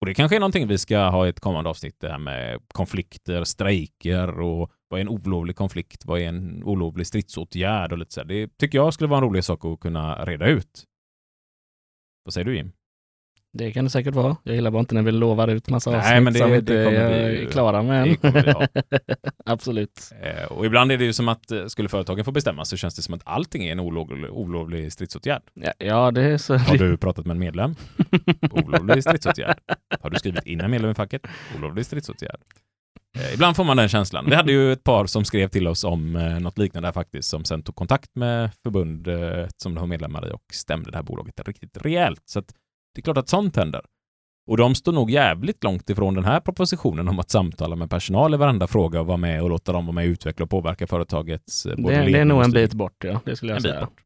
[0.00, 2.60] Och det kanske är någonting vi ska ha i ett kommande avsnitt, det här med
[2.68, 6.04] konflikter, strejker och vad är en olovlig konflikt?
[6.04, 8.28] Vad är en olovlig stridsåtgärd och lite så här.
[8.28, 10.84] Det tycker jag skulle vara en rolig sak att kunna reda ut.
[12.24, 12.72] Vad säger du Jim?
[13.58, 14.36] Det kan det säkert vara.
[14.42, 16.56] Jag gillar bara inte när vi lovar ut massa Nej, avsnitt men det- som det
[16.56, 18.68] inte kommer vi är klara med det kommer.
[19.44, 20.10] Absolut.
[20.22, 22.94] Eh, Och ibland är det ju som att eh, skulle företagen få bestämma så känns
[22.96, 25.42] det som att allting är en olovlig, olovlig stridsåtgärd.
[25.54, 26.56] Ja, ja, det är så.
[26.56, 27.74] Har du pratat med en medlem?
[28.50, 29.58] Olovlig stridsåtgärd.
[30.00, 31.22] Har du skrivit in en medlem i facket?
[31.58, 32.40] Olovlig stridsåtgärd.
[33.18, 34.26] Eh, ibland får man den känslan.
[34.28, 37.44] Vi hade ju ett par som skrev till oss om eh, något liknande faktiskt, som
[37.44, 41.48] sen tog kontakt med förbundet som de har medlemmar i och stämde det här bolaget
[41.48, 42.22] riktigt rejält.
[42.24, 42.52] Så att
[42.98, 43.80] det är klart att sånt händer.
[44.50, 48.34] Och de står nog jävligt långt ifrån den här propositionen om att samtala med personal
[48.34, 50.86] i varenda fråga och vara med och låta dem vara med och utveckla och påverka
[50.86, 53.20] företagets eh, Det, både det är ledning nog en bit bort, ja.
[53.24, 53.80] Det skulle jag En bit säga.
[53.80, 54.00] bort.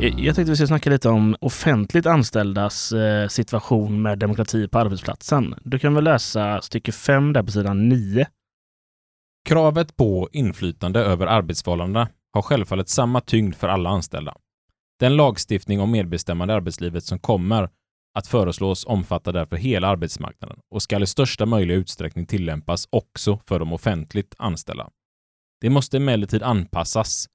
[0.00, 5.54] Jag tänkte vi ska snacka lite om offentligt anställdas eh, situation med demokrati på arbetsplatsen.
[5.62, 8.26] Du kan väl läsa stycke 5 där på sidan 9.
[9.48, 14.34] Kravet på inflytande över arbetsförhållandena har självfallet samma tyngd för alla anställda.
[15.00, 17.70] Den lagstiftning om medbestämmande i arbetslivet som kommer
[18.14, 23.58] att föreslås omfattar därför hela arbetsmarknaden och ska i största möjliga utsträckning tillämpas också för
[23.58, 24.90] de offentligt anställda.
[25.60, 27.26] Det måste emellertid anpassas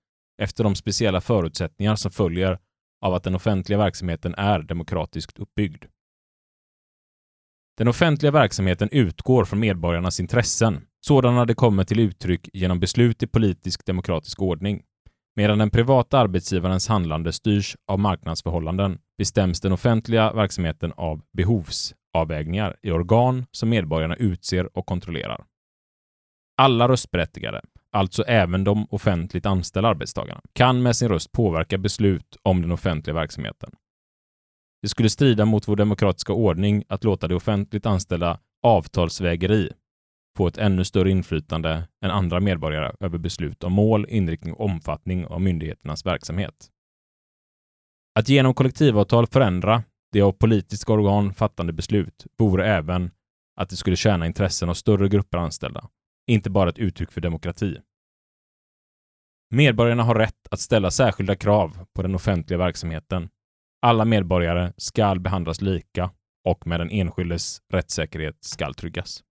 [0.42, 2.60] efter de speciella förutsättningar som följer
[3.02, 5.86] av att den offentliga verksamheten är demokratiskt uppbyggd.
[7.78, 13.28] Den offentliga verksamheten utgår från medborgarnas intressen, sådana det kommer till uttryck genom beslut i
[13.28, 14.84] politisk demokratisk ordning.
[15.36, 22.92] Medan den privata arbetsgivarens handlande styrs av marknadsförhållanden bestäms den offentliga verksamheten av behovsavvägningar i
[22.92, 25.44] organ som medborgarna utser och kontrollerar.
[26.58, 32.62] Alla röstberättigade, alltså även de offentligt anställda arbetstagarna, kan med sin röst påverka beslut om
[32.62, 33.72] den offentliga verksamheten.
[34.82, 39.72] Det skulle strida mot vår demokratiska ordning att låta det offentligt anställda avtalsvägeri
[40.38, 45.26] få ett ännu större inflytande än andra medborgare över beslut om mål, inriktning och omfattning
[45.26, 46.70] av myndigheternas verksamhet.
[48.20, 53.12] Att genom kollektivavtal förändra det av politiska organ fattande beslut vore även
[53.56, 55.90] att det skulle tjäna intressen av större grupper anställda,
[56.28, 57.78] inte bara ett uttryck för demokrati.
[59.50, 63.30] Medborgarna har rätt att ställa särskilda krav på den offentliga verksamheten.
[63.82, 66.12] Alla medborgare skall behandlas lika
[66.46, 69.24] och med den enskildes rättssäkerhet skall tryggas.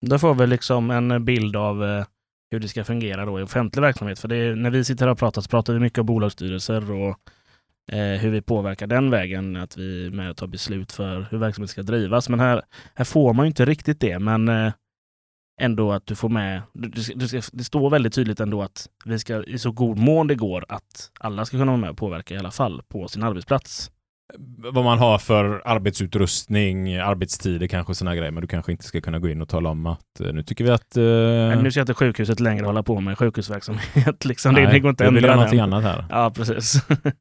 [0.00, 2.04] Då får vi liksom en eh, bild av eh,
[2.50, 4.18] hur det ska fungera då i offentlig verksamhet.
[4.18, 6.92] För det är, när vi sitter här och pratar så pratar vi mycket om bolagsstyrelser
[6.92, 7.18] och
[7.92, 9.56] eh, hur vi påverkar den vägen.
[9.56, 12.28] Att vi är med och tar beslut för hur verksamheten ska drivas.
[12.28, 12.62] Men här,
[12.94, 14.18] här får man ju inte riktigt det.
[14.18, 14.72] Men eh,
[15.60, 18.88] ändå att du får med, du, du, du ska, det står väldigt tydligt ändå att
[19.04, 21.96] vi ska i så god mån det går att alla ska kunna vara med och
[21.96, 23.90] påverka i alla fall på sin arbetsplats
[24.58, 29.18] vad man har för arbetsutrustning, arbetstider kanske såna grejer, men du kanske inte ska kunna
[29.18, 30.96] gå in och tala om att eh, nu tycker vi att...
[30.96, 34.24] Eh, Men nu ska inte sjukhuset längre hålla på med sjukhusverksamhet.
[34.24, 34.54] liksom.
[34.54, 36.04] det, det går inte att du vill ändra göra någonting annat här.
[36.10, 36.74] Ja, precis.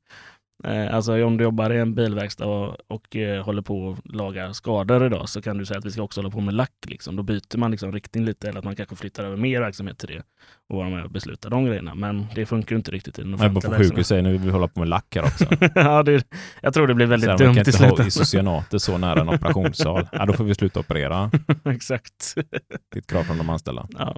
[0.68, 4.54] Eh, Alltså om du jobbar i en bilverkstad och, och eh, håller på att laga
[4.54, 6.72] skador idag så kan du säga att vi ska också hålla på med lack.
[6.88, 7.16] Liksom.
[7.16, 10.10] Då byter man liksom riktning lite eller att man kanske flyttar över mer verksamhet till
[10.10, 10.24] det
[10.70, 11.96] och vara med och besluta de grejerna.
[11.96, 14.42] Men det funkar ju inte riktigt i den Men på offentliga sjukhus säger nu vill
[14.42, 15.46] vi hålla på med lack här också.
[15.76, 16.28] ja, det,
[16.62, 19.30] jag tror det blir väldigt här, dumt man kan inte ha isocyanater så nära en
[19.30, 20.08] operationssal.
[20.12, 21.32] Ja, då får vi sluta operera.
[21.66, 22.34] Exakt.
[22.36, 23.88] Det är ett krav från de anställda.
[23.98, 24.16] ja.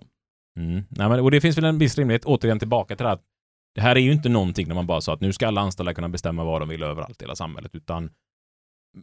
[0.60, 0.84] Mm.
[0.90, 3.20] Nej, men, och det finns väl en viss rimlighet, återigen tillbaka till det här
[3.78, 5.94] det här är ju inte någonting där man bara sa att nu ska alla anställda
[5.94, 8.10] kunna bestämma vad de vill överallt i hela samhället, utan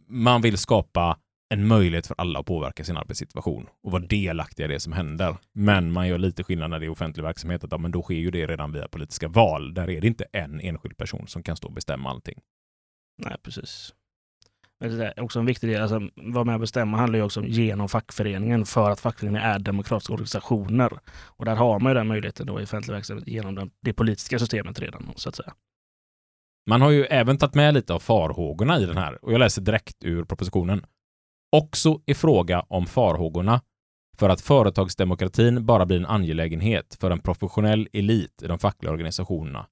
[0.07, 1.17] man vill skapa
[1.49, 5.37] en möjlighet för alla att påverka sin arbetssituation och vara delaktiga i det som händer.
[5.53, 8.15] Men man gör lite skillnad när det är offentlig verksamhet, att ja, men då sker
[8.15, 9.73] ju det redan via politiska val.
[9.73, 12.39] Där är det inte en enskild person som kan stå och bestämma allting.
[13.17, 13.93] Nej, precis.
[14.79, 17.39] Men det är också en viktig del, alltså, vara med och bestämma handlar ju också
[17.39, 20.99] om genom fackföreningen för att fackföreningen är demokratiska organisationer.
[21.25, 24.39] Och där har man ju den möjligheten då i offentlig verksamhet genom den, det politiska
[24.39, 25.53] systemet redan, så att säga.
[26.69, 29.61] Man har ju även tagit med lite av farhågorna i den här och jag läser
[29.61, 30.85] direkt ur propositionen.
[31.51, 33.61] Också i fråga om farhågorna
[34.17, 39.67] för att företagsdemokratin bara blir en angelägenhet för en professionell elit i de fackliga organisationerna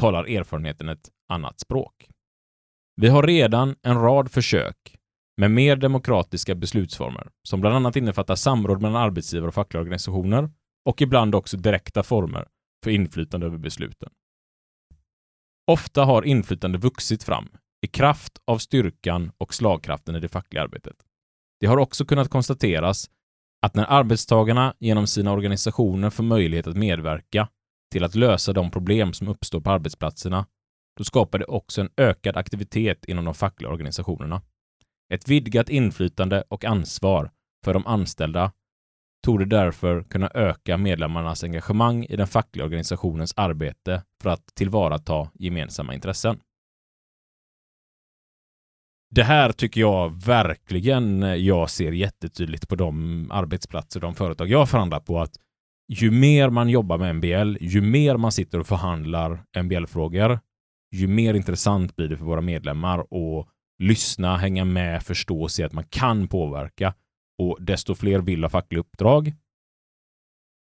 [0.00, 2.08] talar erfarenheten ett annat språk.
[3.00, 4.96] Vi har redan en rad försök
[5.36, 10.50] med mer demokratiska beslutsformer som bland annat innefattar samråd mellan arbetsgivare och fackliga organisationer
[10.84, 12.48] och ibland också direkta former
[12.84, 14.08] för inflytande över besluten.
[15.70, 17.48] Ofta har inflytande vuxit fram
[17.82, 20.96] i kraft av styrkan och slagkraften i det fackliga arbetet.
[21.60, 23.10] Det har också kunnat konstateras
[23.62, 27.48] att när arbetstagarna genom sina organisationer får möjlighet att medverka
[27.92, 30.46] till att lösa de problem som uppstår på arbetsplatserna,
[30.96, 34.42] då skapar det också en ökad aktivitet inom de fackliga organisationerna.
[35.12, 37.30] Ett vidgat inflytande och ansvar
[37.64, 38.52] för de anställda
[39.22, 45.94] torde därför kunna öka medlemmarnas engagemang i den fackliga organisationens arbete för att tillvarata gemensamma
[45.94, 46.40] intressen.
[49.10, 54.68] Det här tycker jag verkligen eh, jag ser jättetydligt på de arbetsplatser, de företag jag
[54.68, 55.36] förhandlar på, att
[55.88, 60.40] ju mer man jobbar med MBL, ju mer man sitter och förhandlar MBL-frågor,
[60.96, 65.64] ju mer intressant blir det för våra medlemmar att lyssna, hänga med, förstå och se
[65.64, 66.94] att man kan påverka.
[67.38, 69.32] Och desto fler vill ha fackliga uppdrag.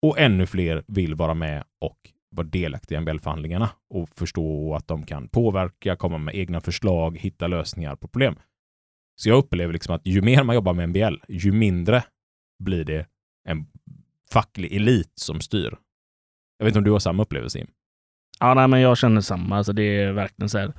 [0.02, 1.98] Och ännu fler vill vara med och
[2.30, 7.46] vara delaktiga i MBL-förhandlingarna och förstå att de kan påverka, komma med egna förslag, hitta
[7.46, 8.36] lösningar på problem.
[9.16, 12.04] Så jag upplever liksom att ju mer man jobbar med MBL, ju mindre
[12.64, 13.06] blir det
[13.48, 13.66] en
[14.32, 15.76] facklig elit som styr.
[16.58, 17.70] Jag vet inte om du har samma upplevelse, Jim?
[18.40, 19.56] Ja, nej, men jag känner samma.
[19.56, 20.72] Alltså, det är verkligen så här.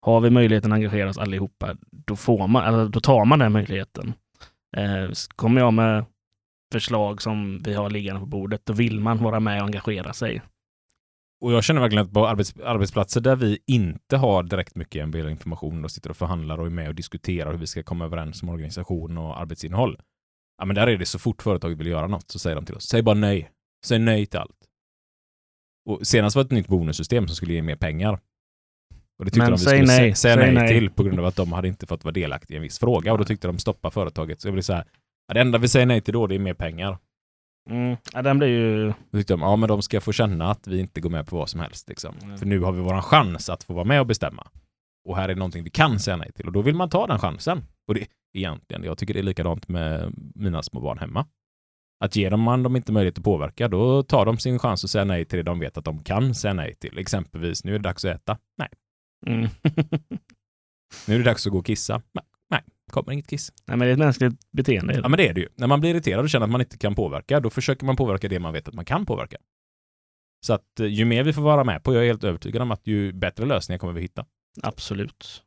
[0.00, 3.52] Har vi möjligheten att engagera oss allihopa, då, får man, alltså, då tar man den
[3.52, 4.14] möjligheten.
[4.76, 6.04] Eh, kommer jag med
[6.72, 10.42] förslag som vi har liggande på bordet, då vill man vara med och engagera sig.
[11.40, 15.84] Och jag känner verkligen att på arbets arbetsplatser där vi inte har direkt mycket MBL-information
[15.84, 18.48] och sitter och förhandlar och är med och diskuterar hur vi ska komma överens om
[18.48, 19.98] organisation och arbetsinnehåll.
[20.58, 22.74] Ja, men där är det så fort företaget vill göra något så säger de till
[22.74, 23.50] oss, säg bara nej.
[23.86, 24.63] Säg nej till allt.
[25.84, 28.18] Och senast var det ett nytt bonussystem som skulle ge mer pengar.
[29.18, 30.68] Och det tyckte Men de vi skulle nej, sä- säga säg nej, nej.
[30.68, 33.12] till på grund av att de hade inte fått vara delaktiga i en viss fråga
[33.12, 34.40] och då tyckte de stoppa företaget.
[34.40, 34.84] Så jag blev så här,
[35.34, 36.98] det enda vi säger nej till då det är mer pengar.
[37.70, 37.96] Mm.
[38.12, 38.86] Ja, den blir ju...
[39.10, 41.36] Då tyckte de, ja men de ska få känna att vi inte går med på
[41.36, 41.88] vad som helst.
[41.88, 42.14] Liksom.
[42.22, 42.38] Mm.
[42.38, 44.46] För nu har vi våran chans att få vara med och bestämma.
[45.08, 46.46] Och här är någonting vi kan säga nej till.
[46.46, 47.64] Och då vill man ta den chansen.
[47.88, 51.26] Och det egentligen, jag tycker det är likadant med mina små barn hemma.
[52.00, 55.04] Att ger man dem inte möjlighet att påverka, då tar de sin chans att säga
[55.04, 56.98] nej till det de vet att de kan säga nej till.
[56.98, 58.38] Exempelvis, nu är det dags att äta.
[58.58, 58.68] Nej.
[59.26, 59.48] Mm.
[61.06, 62.02] Nu är det dags att gå och kissa.
[62.12, 63.52] Nej, nej kommer inget kiss.
[63.66, 64.94] nej, men det är ett mänskligt beteende.
[64.94, 65.48] Ja, men det är det ju.
[65.56, 68.28] När man blir irriterad och känner att man inte kan påverka, då försöker man påverka
[68.28, 69.36] det man vet att man kan påverka.
[70.46, 72.70] Så att eh, ju mer vi får vara med på, jag är helt övertygad om
[72.70, 74.24] att ju bättre lösningar kommer vi hitta.
[74.62, 75.42] Absolut.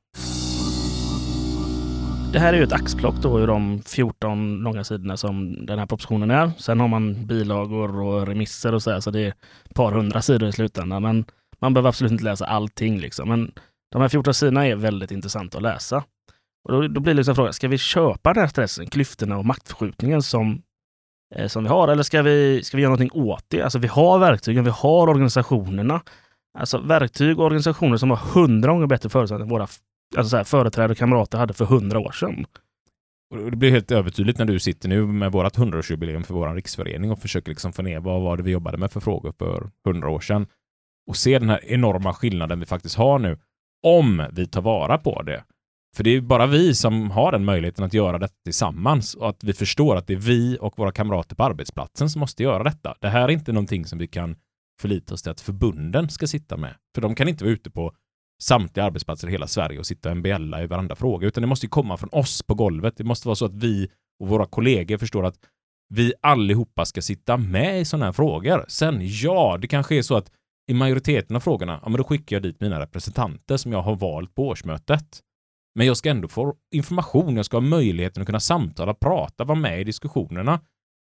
[2.34, 5.86] Det här är ju ett axplock då ur de 14 långa sidorna som den här
[5.86, 6.52] propositionen är.
[6.58, 9.28] Sen har man bilagor och remisser och så här, så det är
[9.66, 11.02] ett par hundra sidor i slutändan.
[11.02, 11.26] Men
[11.60, 13.30] man behöver absolut inte läsa allting liksom.
[13.30, 13.52] Men
[13.92, 16.04] de här 14 sidorna är väldigt intressanta att läsa.
[16.64, 19.46] Och då, då blir det liksom frågan, ska vi köpa den här stressen, klyftorna och
[19.46, 20.62] maktförskjutningen som,
[21.36, 21.88] eh, som vi har?
[21.88, 23.62] Eller ska vi, ska vi göra någonting åt det?
[23.62, 26.02] Alltså vi har verktygen, vi har organisationerna.
[26.60, 29.68] Alltså verktyg och organisationer som har hundra gånger bättre förutsättningar än våra
[30.16, 32.46] alltså så här, företrädare och kamrater hade för hundra år sedan.
[33.30, 37.12] Och det blir helt övertydligt när du sitter nu med vårt 100-årsjubileum för vår riksförening
[37.12, 40.10] och försöker liksom få ner vad var det vi jobbade med för frågor för 100
[40.10, 40.48] år sedan.
[41.08, 43.40] Och se den här enorma skillnaden vi faktiskt har nu
[43.84, 45.44] om vi tar vara på det.
[45.96, 49.44] För det är bara vi som har den möjligheten att göra detta tillsammans och att
[49.44, 52.96] vi förstår att det är vi och våra kamrater på arbetsplatsen som måste göra detta.
[53.00, 54.36] Det här är inte någonting som vi kan
[54.82, 56.76] förlita oss till att förbunden ska sitta med.
[56.96, 57.94] För de kan inte vara ute på
[58.42, 61.66] samtliga arbetsplatser i hela Sverige och sitta och MBLa i varandra fråga, utan det måste
[61.66, 62.98] ju komma från oss på golvet.
[62.98, 65.40] Det måste vara så att vi och våra kollegor förstår att
[65.94, 68.66] vi allihopa ska sitta med i sådana här frågor.
[68.68, 70.32] Sen, ja, det kanske är så att
[70.72, 73.96] i majoriteten av frågorna, ja men då skickar jag dit mina representanter som jag har
[73.96, 75.22] valt på årsmötet.
[75.76, 79.60] Men jag ska ändå få information, jag ska ha möjligheten att kunna samtala, prata, vara
[79.60, 80.60] med i diskussionerna.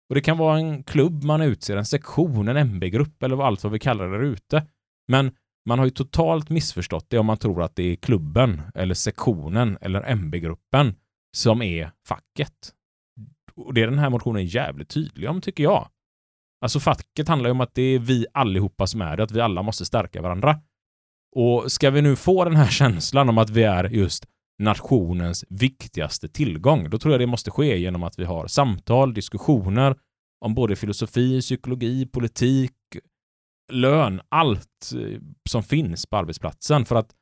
[0.09, 3.65] Och det kan vara en klubb man utser, en sektion, en MB-grupp eller vad allt
[3.65, 4.67] vad vi kallar det där ute.
[5.09, 5.33] Men
[5.67, 9.79] man har ju totalt missförstått det om man tror att det är klubben eller sektionen
[9.81, 10.95] eller MB-gruppen
[11.37, 12.73] som är facket.
[13.55, 15.89] Och det är den här motionen jävligt tydlig om, tycker jag.
[16.61, 19.41] Alltså facket handlar ju om att det är vi allihopa som är det, att vi
[19.41, 20.61] alla måste stärka varandra.
[21.37, 24.27] Och ska vi nu få den här känslan om att vi är just
[24.59, 29.97] nationens viktigaste tillgång, då tror jag det måste ske genom att vi har samtal, diskussioner
[30.45, 32.73] om både filosofi, psykologi, politik,
[33.71, 36.85] lön, allt eh, som finns på arbetsplatsen.
[36.85, 37.15] För att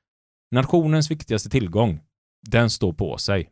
[0.50, 2.00] nationens viktigaste tillgång,
[2.50, 3.50] den står på sig.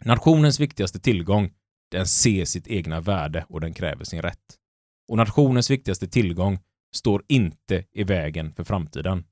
[0.00, 1.52] Nationens viktigaste tillgång,
[1.90, 4.58] Den ser sitt egna värde och den kräver sin rätt.
[5.08, 6.58] Och nationens viktigaste tillgång
[6.94, 9.24] står inte i vägen för framtiden.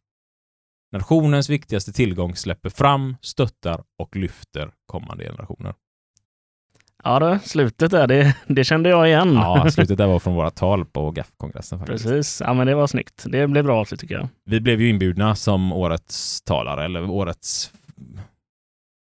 [0.92, 5.74] Nationens viktigaste tillgång släpper fram, stöttar och lyfter kommande generationer.
[7.04, 9.34] Ja, då, slutet där, det, det kände jag igen.
[9.34, 12.04] Ja, slutet där var från våra tal på GAF-kongressen faktiskt.
[12.04, 12.40] Precis.
[12.46, 13.24] Ja, men det var snyggt.
[13.28, 14.28] Det blev bra avslut tycker jag.
[14.44, 17.72] Vi blev ju inbjudna som årets talare, eller årets...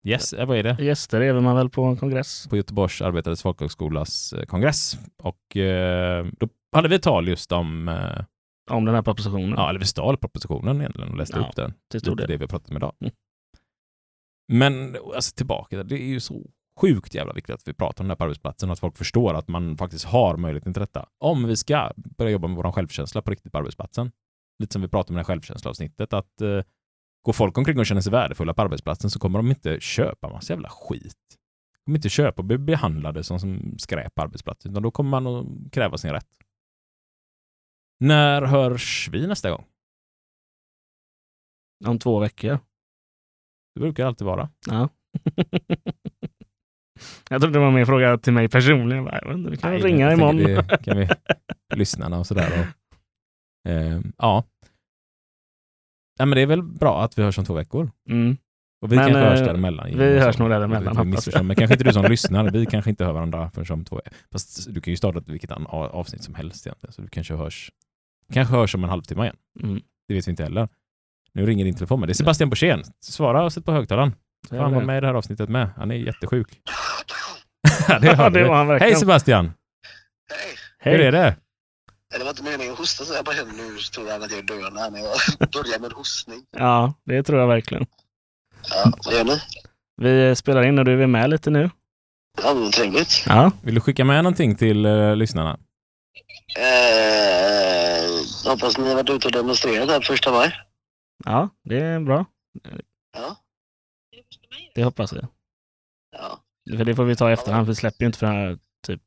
[0.06, 0.76] Yes, eh, vad är det?
[0.84, 2.46] Gäster är man väl på en kongress?
[2.48, 4.98] På Göteborgs Arbetares Folkhögskolas eh, kongress.
[5.22, 8.24] Och eh, då hade vi tal just om, eh,
[8.70, 9.54] Om den här propositionen.
[9.56, 11.74] ja, eller vi stal propositionen egentligen och läste Ja, upp den.
[11.90, 12.28] till stor del.
[12.28, 12.92] det vi har pratat om idag.
[13.00, 13.12] Mm.
[14.52, 16.42] Men alltså tillbaka, det är ju så
[16.82, 19.34] sjukt jävla viktigt att vi pratar om det här på arbetsplatsen och att folk förstår
[19.34, 21.08] att man faktiskt har möjligheten till detta.
[21.18, 24.12] Om vi ska börja jobba med vår självkänsla på riktigt på arbetsplatsen.
[24.58, 26.62] Lite som vi pratade om i det här självkänslavsnittet, att eh,
[27.22, 30.52] går folk omkring och känner sig värdefulla på arbetsplatsen så kommer de inte köpa massa
[30.52, 31.38] jävla skit.
[31.72, 35.20] De kommer inte köpa och bli behandlade som, som skräp på arbetsplatsen, utan då kommer
[35.20, 36.38] man att kräva sin rätt.
[38.00, 39.64] När hörs vi nästa gång?
[41.86, 42.58] Om två veckor.
[43.74, 44.48] Det brukar alltid vara.
[44.66, 44.88] Ja.
[47.32, 49.04] jag trodde det var mer fråga till mig personligen.
[49.06, 50.36] Jag bara, Du kan Nej, ringa jag imorgon.
[50.36, 51.08] Det kan vi
[51.74, 52.48] lyssnarna och sådär.
[53.64, 54.44] Och, eh, ja.
[56.18, 57.90] ja, men det är väl bra att vi hörs om två veckor.
[58.08, 58.36] Mm.
[58.82, 59.98] Och vi Men, kanske hörs eh, däremellan.
[59.98, 61.42] vi hörs nog däremellan, Vi- vi.
[61.42, 62.50] Men kanske inte du som lyssnar.
[62.50, 64.00] Vi kanske inte hör varandra förrän om två
[64.32, 66.92] Fast du kan ju starta vilket avsnitt som helst egentligen.
[66.92, 67.70] Så du kanske hörs,
[68.32, 69.36] kanske hörs om en halvtimme igen.
[69.62, 69.80] Mm.
[70.08, 70.68] Det vet vi inte heller.
[71.34, 72.00] Nu ringer din telefon.
[72.00, 72.82] Men det är Sebastian Borssén.
[73.00, 74.14] Svara och sätt på högtalaren.
[74.48, 75.68] Så Han jag var med i det här avsnittet med.
[75.76, 76.60] Han är jättesjuk.
[78.00, 78.48] Det hörde det vi.
[78.48, 79.00] var han Hej verkligen.
[79.00, 79.52] Sebastian!
[80.30, 80.56] Hej!
[80.78, 80.96] Hej.
[80.96, 81.36] Hur är det?
[82.18, 84.38] Det var inte meningen att hosta så jag bara kände nu tror han att jag
[84.38, 86.42] är döende här när jag börjar med hostning.
[86.56, 87.86] Ja, det tror jag verkligen.
[88.70, 89.40] Ja, vad gör ni?
[89.96, 91.70] Vi spelar in och du är med lite nu.
[92.42, 93.24] Ja, men trevligt.
[93.26, 95.58] Ja, Vill du skicka med någonting till uh, lyssnarna?
[96.58, 98.10] Eh,
[98.50, 100.52] hoppas ni har varit ute och demonstrerat här första maj.
[101.24, 102.24] ja det är bra.
[103.16, 103.36] Ja.
[104.74, 105.26] Det hoppas jag.
[106.12, 106.41] Ja.
[106.76, 107.66] För det får vi ta i efterhand.
[107.66, 109.00] Vi släpper ju inte för den här typ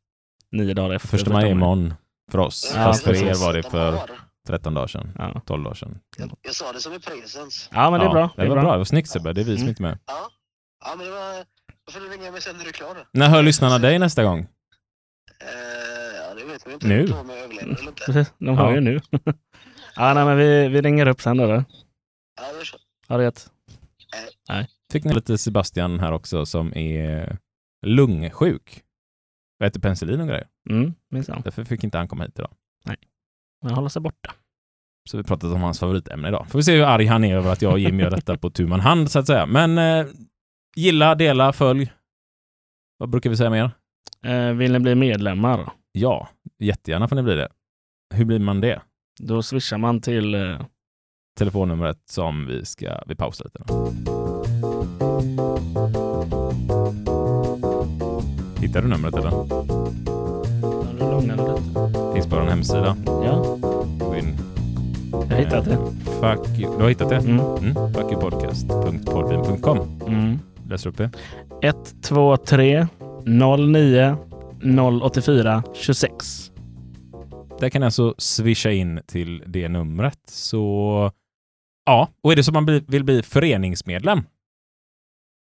[0.51, 1.08] nio dagar efter.
[1.10, 1.93] Första maj är imorgon
[2.32, 2.72] för oss.
[2.76, 4.10] Ja, Fast för er var det De för har.
[4.47, 5.12] 13 dagar sedan.
[5.18, 5.41] Ja.
[5.45, 5.99] 12 dagar sedan.
[6.18, 7.70] Jag, jag sa det som en presens.
[7.74, 8.30] ja, men det är Ja, bra.
[8.36, 8.72] Det var bra.
[8.72, 9.34] Det var snyggt Sebbe.
[9.34, 9.70] Det är vi som Mm.
[9.70, 9.99] inte är med.
[10.06, 10.30] Ja.
[10.86, 11.45] Ja, men det var...
[11.86, 13.08] Då får du ringa mig sen när du är klar.
[13.14, 14.39] När hör lyssnarna dig nästa gång?
[14.39, 14.47] Eh,
[16.28, 16.88] ja, det vet vi inte.
[16.88, 17.08] Nu?
[18.39, 18.74] De Ja.
[18.74, 19.01] ju nu.
[19.95, 21.47] ja, nej, men vi, vi ringer upp sen då.
[21.47, 21.53] då.
[21.53, 22.78] Ja, det är så.
[23.08, 23.49] Ha det gött.
[24.91, 27.38] Fick ni lite Sebastian här också som är
[27.86, 28.82] lungsjuk.
[29.60, 30.48] Och äter penicillin och grejer.
[30.70, 31.42] Mm, minsann.
[31.44, 32.52] Därför fick inte han komma hit idag.
[33.64, 34.34] Men hålla sig borta.
[35.10, 36.48] Så vi pratat om hans favoritämne idag.
[36.50, 38.50] Får vi se hur arg han är över att jag och Jimmy gör detta på
[38.50, 39.46] tu man hand så att säga.
[39.46, 40.08] Men eh,
[40.76, 41.92] gilla, dela, följ.
[42.98, 43.72] Vad brukar vi säga mer?
[44.24, 45.72] Eh, vill ni bli medlemmar?
[45.92, 47.50] Ja, jättegärna får ni bli det.
[48.14, 48.82] Hur blir man det?
[49.20, 50.36] Då swishar man till...
[50.36, 50.62] Eh,
[51.38, 53.64] Telefonnumret som vi ska, vi pausar lite.
[53.68, 54.35] Då.
[58.76, 59.32] Hittar du numret eller?
[61.12, 61.62] lugnare lite?
[62.14, 62.98] Finns på vår hemsida.
[63.06, 63.58] Ja,
[64.00, 64.38] Gå in.
[65.12, 65.78] jag har hittat det.
[66.06, 66.78] Fuck you.
[66.78, 67.16] Du har hittat det?
[67.16, 67.40] Mm.
[67.40, 67.94] Mm.
[67.94, 69.78] Fuckyoupodcast.podbean.com.
[70.08, 70.40] Mm.
[70.70, 71.10] Läser upp det.
[71.62, 72.88] 1, 2, 3,
[73.26, 74.18] 09,
[75.02, 76.52] 084, 26.
[77.60, 80.20] Där kan ni alltså swisha in till det numret.
[80.30, 81.12] Så
[81.86, 84.24] ja, och är det så man vill bli föreningsmedlem,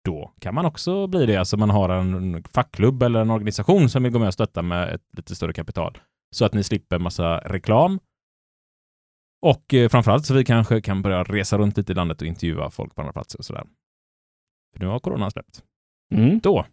[0.05, 1.37] då kan man också bli det.
[1.37, 4.95] Alltså man har en fackklubb eller en organisation som vill gå med och stötta med
[4.95, 5.99] ett lite större kapital.
[6.31, 8.01] Så att ni slipper massa reklam.
[9.47, 12.71] Och eh, framförallt så vi kanske kan börja resa runt lite i landet och intervjua
[12.71, 13.65] folk på andra platser och sådär.
[14.73, 15.63] För nu har corona släppt.
[16.15, 16.39] Mm.
[16.39, 16.67] Då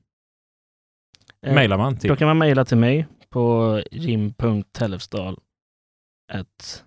[1.46, 5.40] Eh, mejlar man till Då kan man mejla till mig på jim.tellefsdal
[6.34, 6.84] ett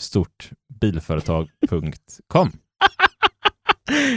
[0.00, 2.50] stortbilföretag.com.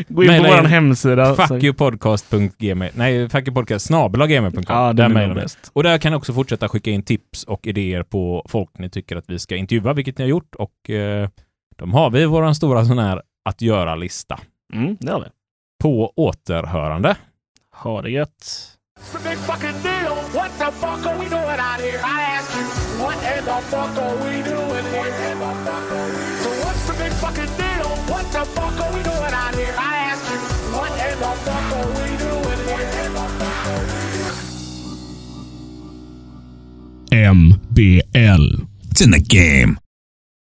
[0.07, 1.35] Gå in Maila på vår hemsida.
[1.35, 2.91] Fuckyoupodcast.gmail.
[2.95, 4.63] Nej, fuckyoupodcast snabel-gmail.com.
[4.67, 5.41] Ja, det där mejlar ni.
[5.41, 5.57] bäst.
[5.73, 9.15] Och där kan ni också fortsätta skicka in tips och idéer på folk ni tycker
[9.15, 10.55] att vi ska intervjua, vilket ni har gjort.
[10.55, 11.29] Och eh,
[11.75, 14.39] de har vi i vår stora sån här att göra-lista.
[14.73, 15.25] Mm, det har vi.
[15.83, 17.15] På återhörande.
[17.75, 18.69] Ha det gött.
[18.99, 20.15] It's a big fucking deal.
[20.33, 21.99] What the fuck are we doing out here?
[21.99, 22.63] I ask you,
[23.03, 26.02] what in the fuck are we doing here?
[37.13, 38.67] MBL.
[38.89, 39.77] It's in the game.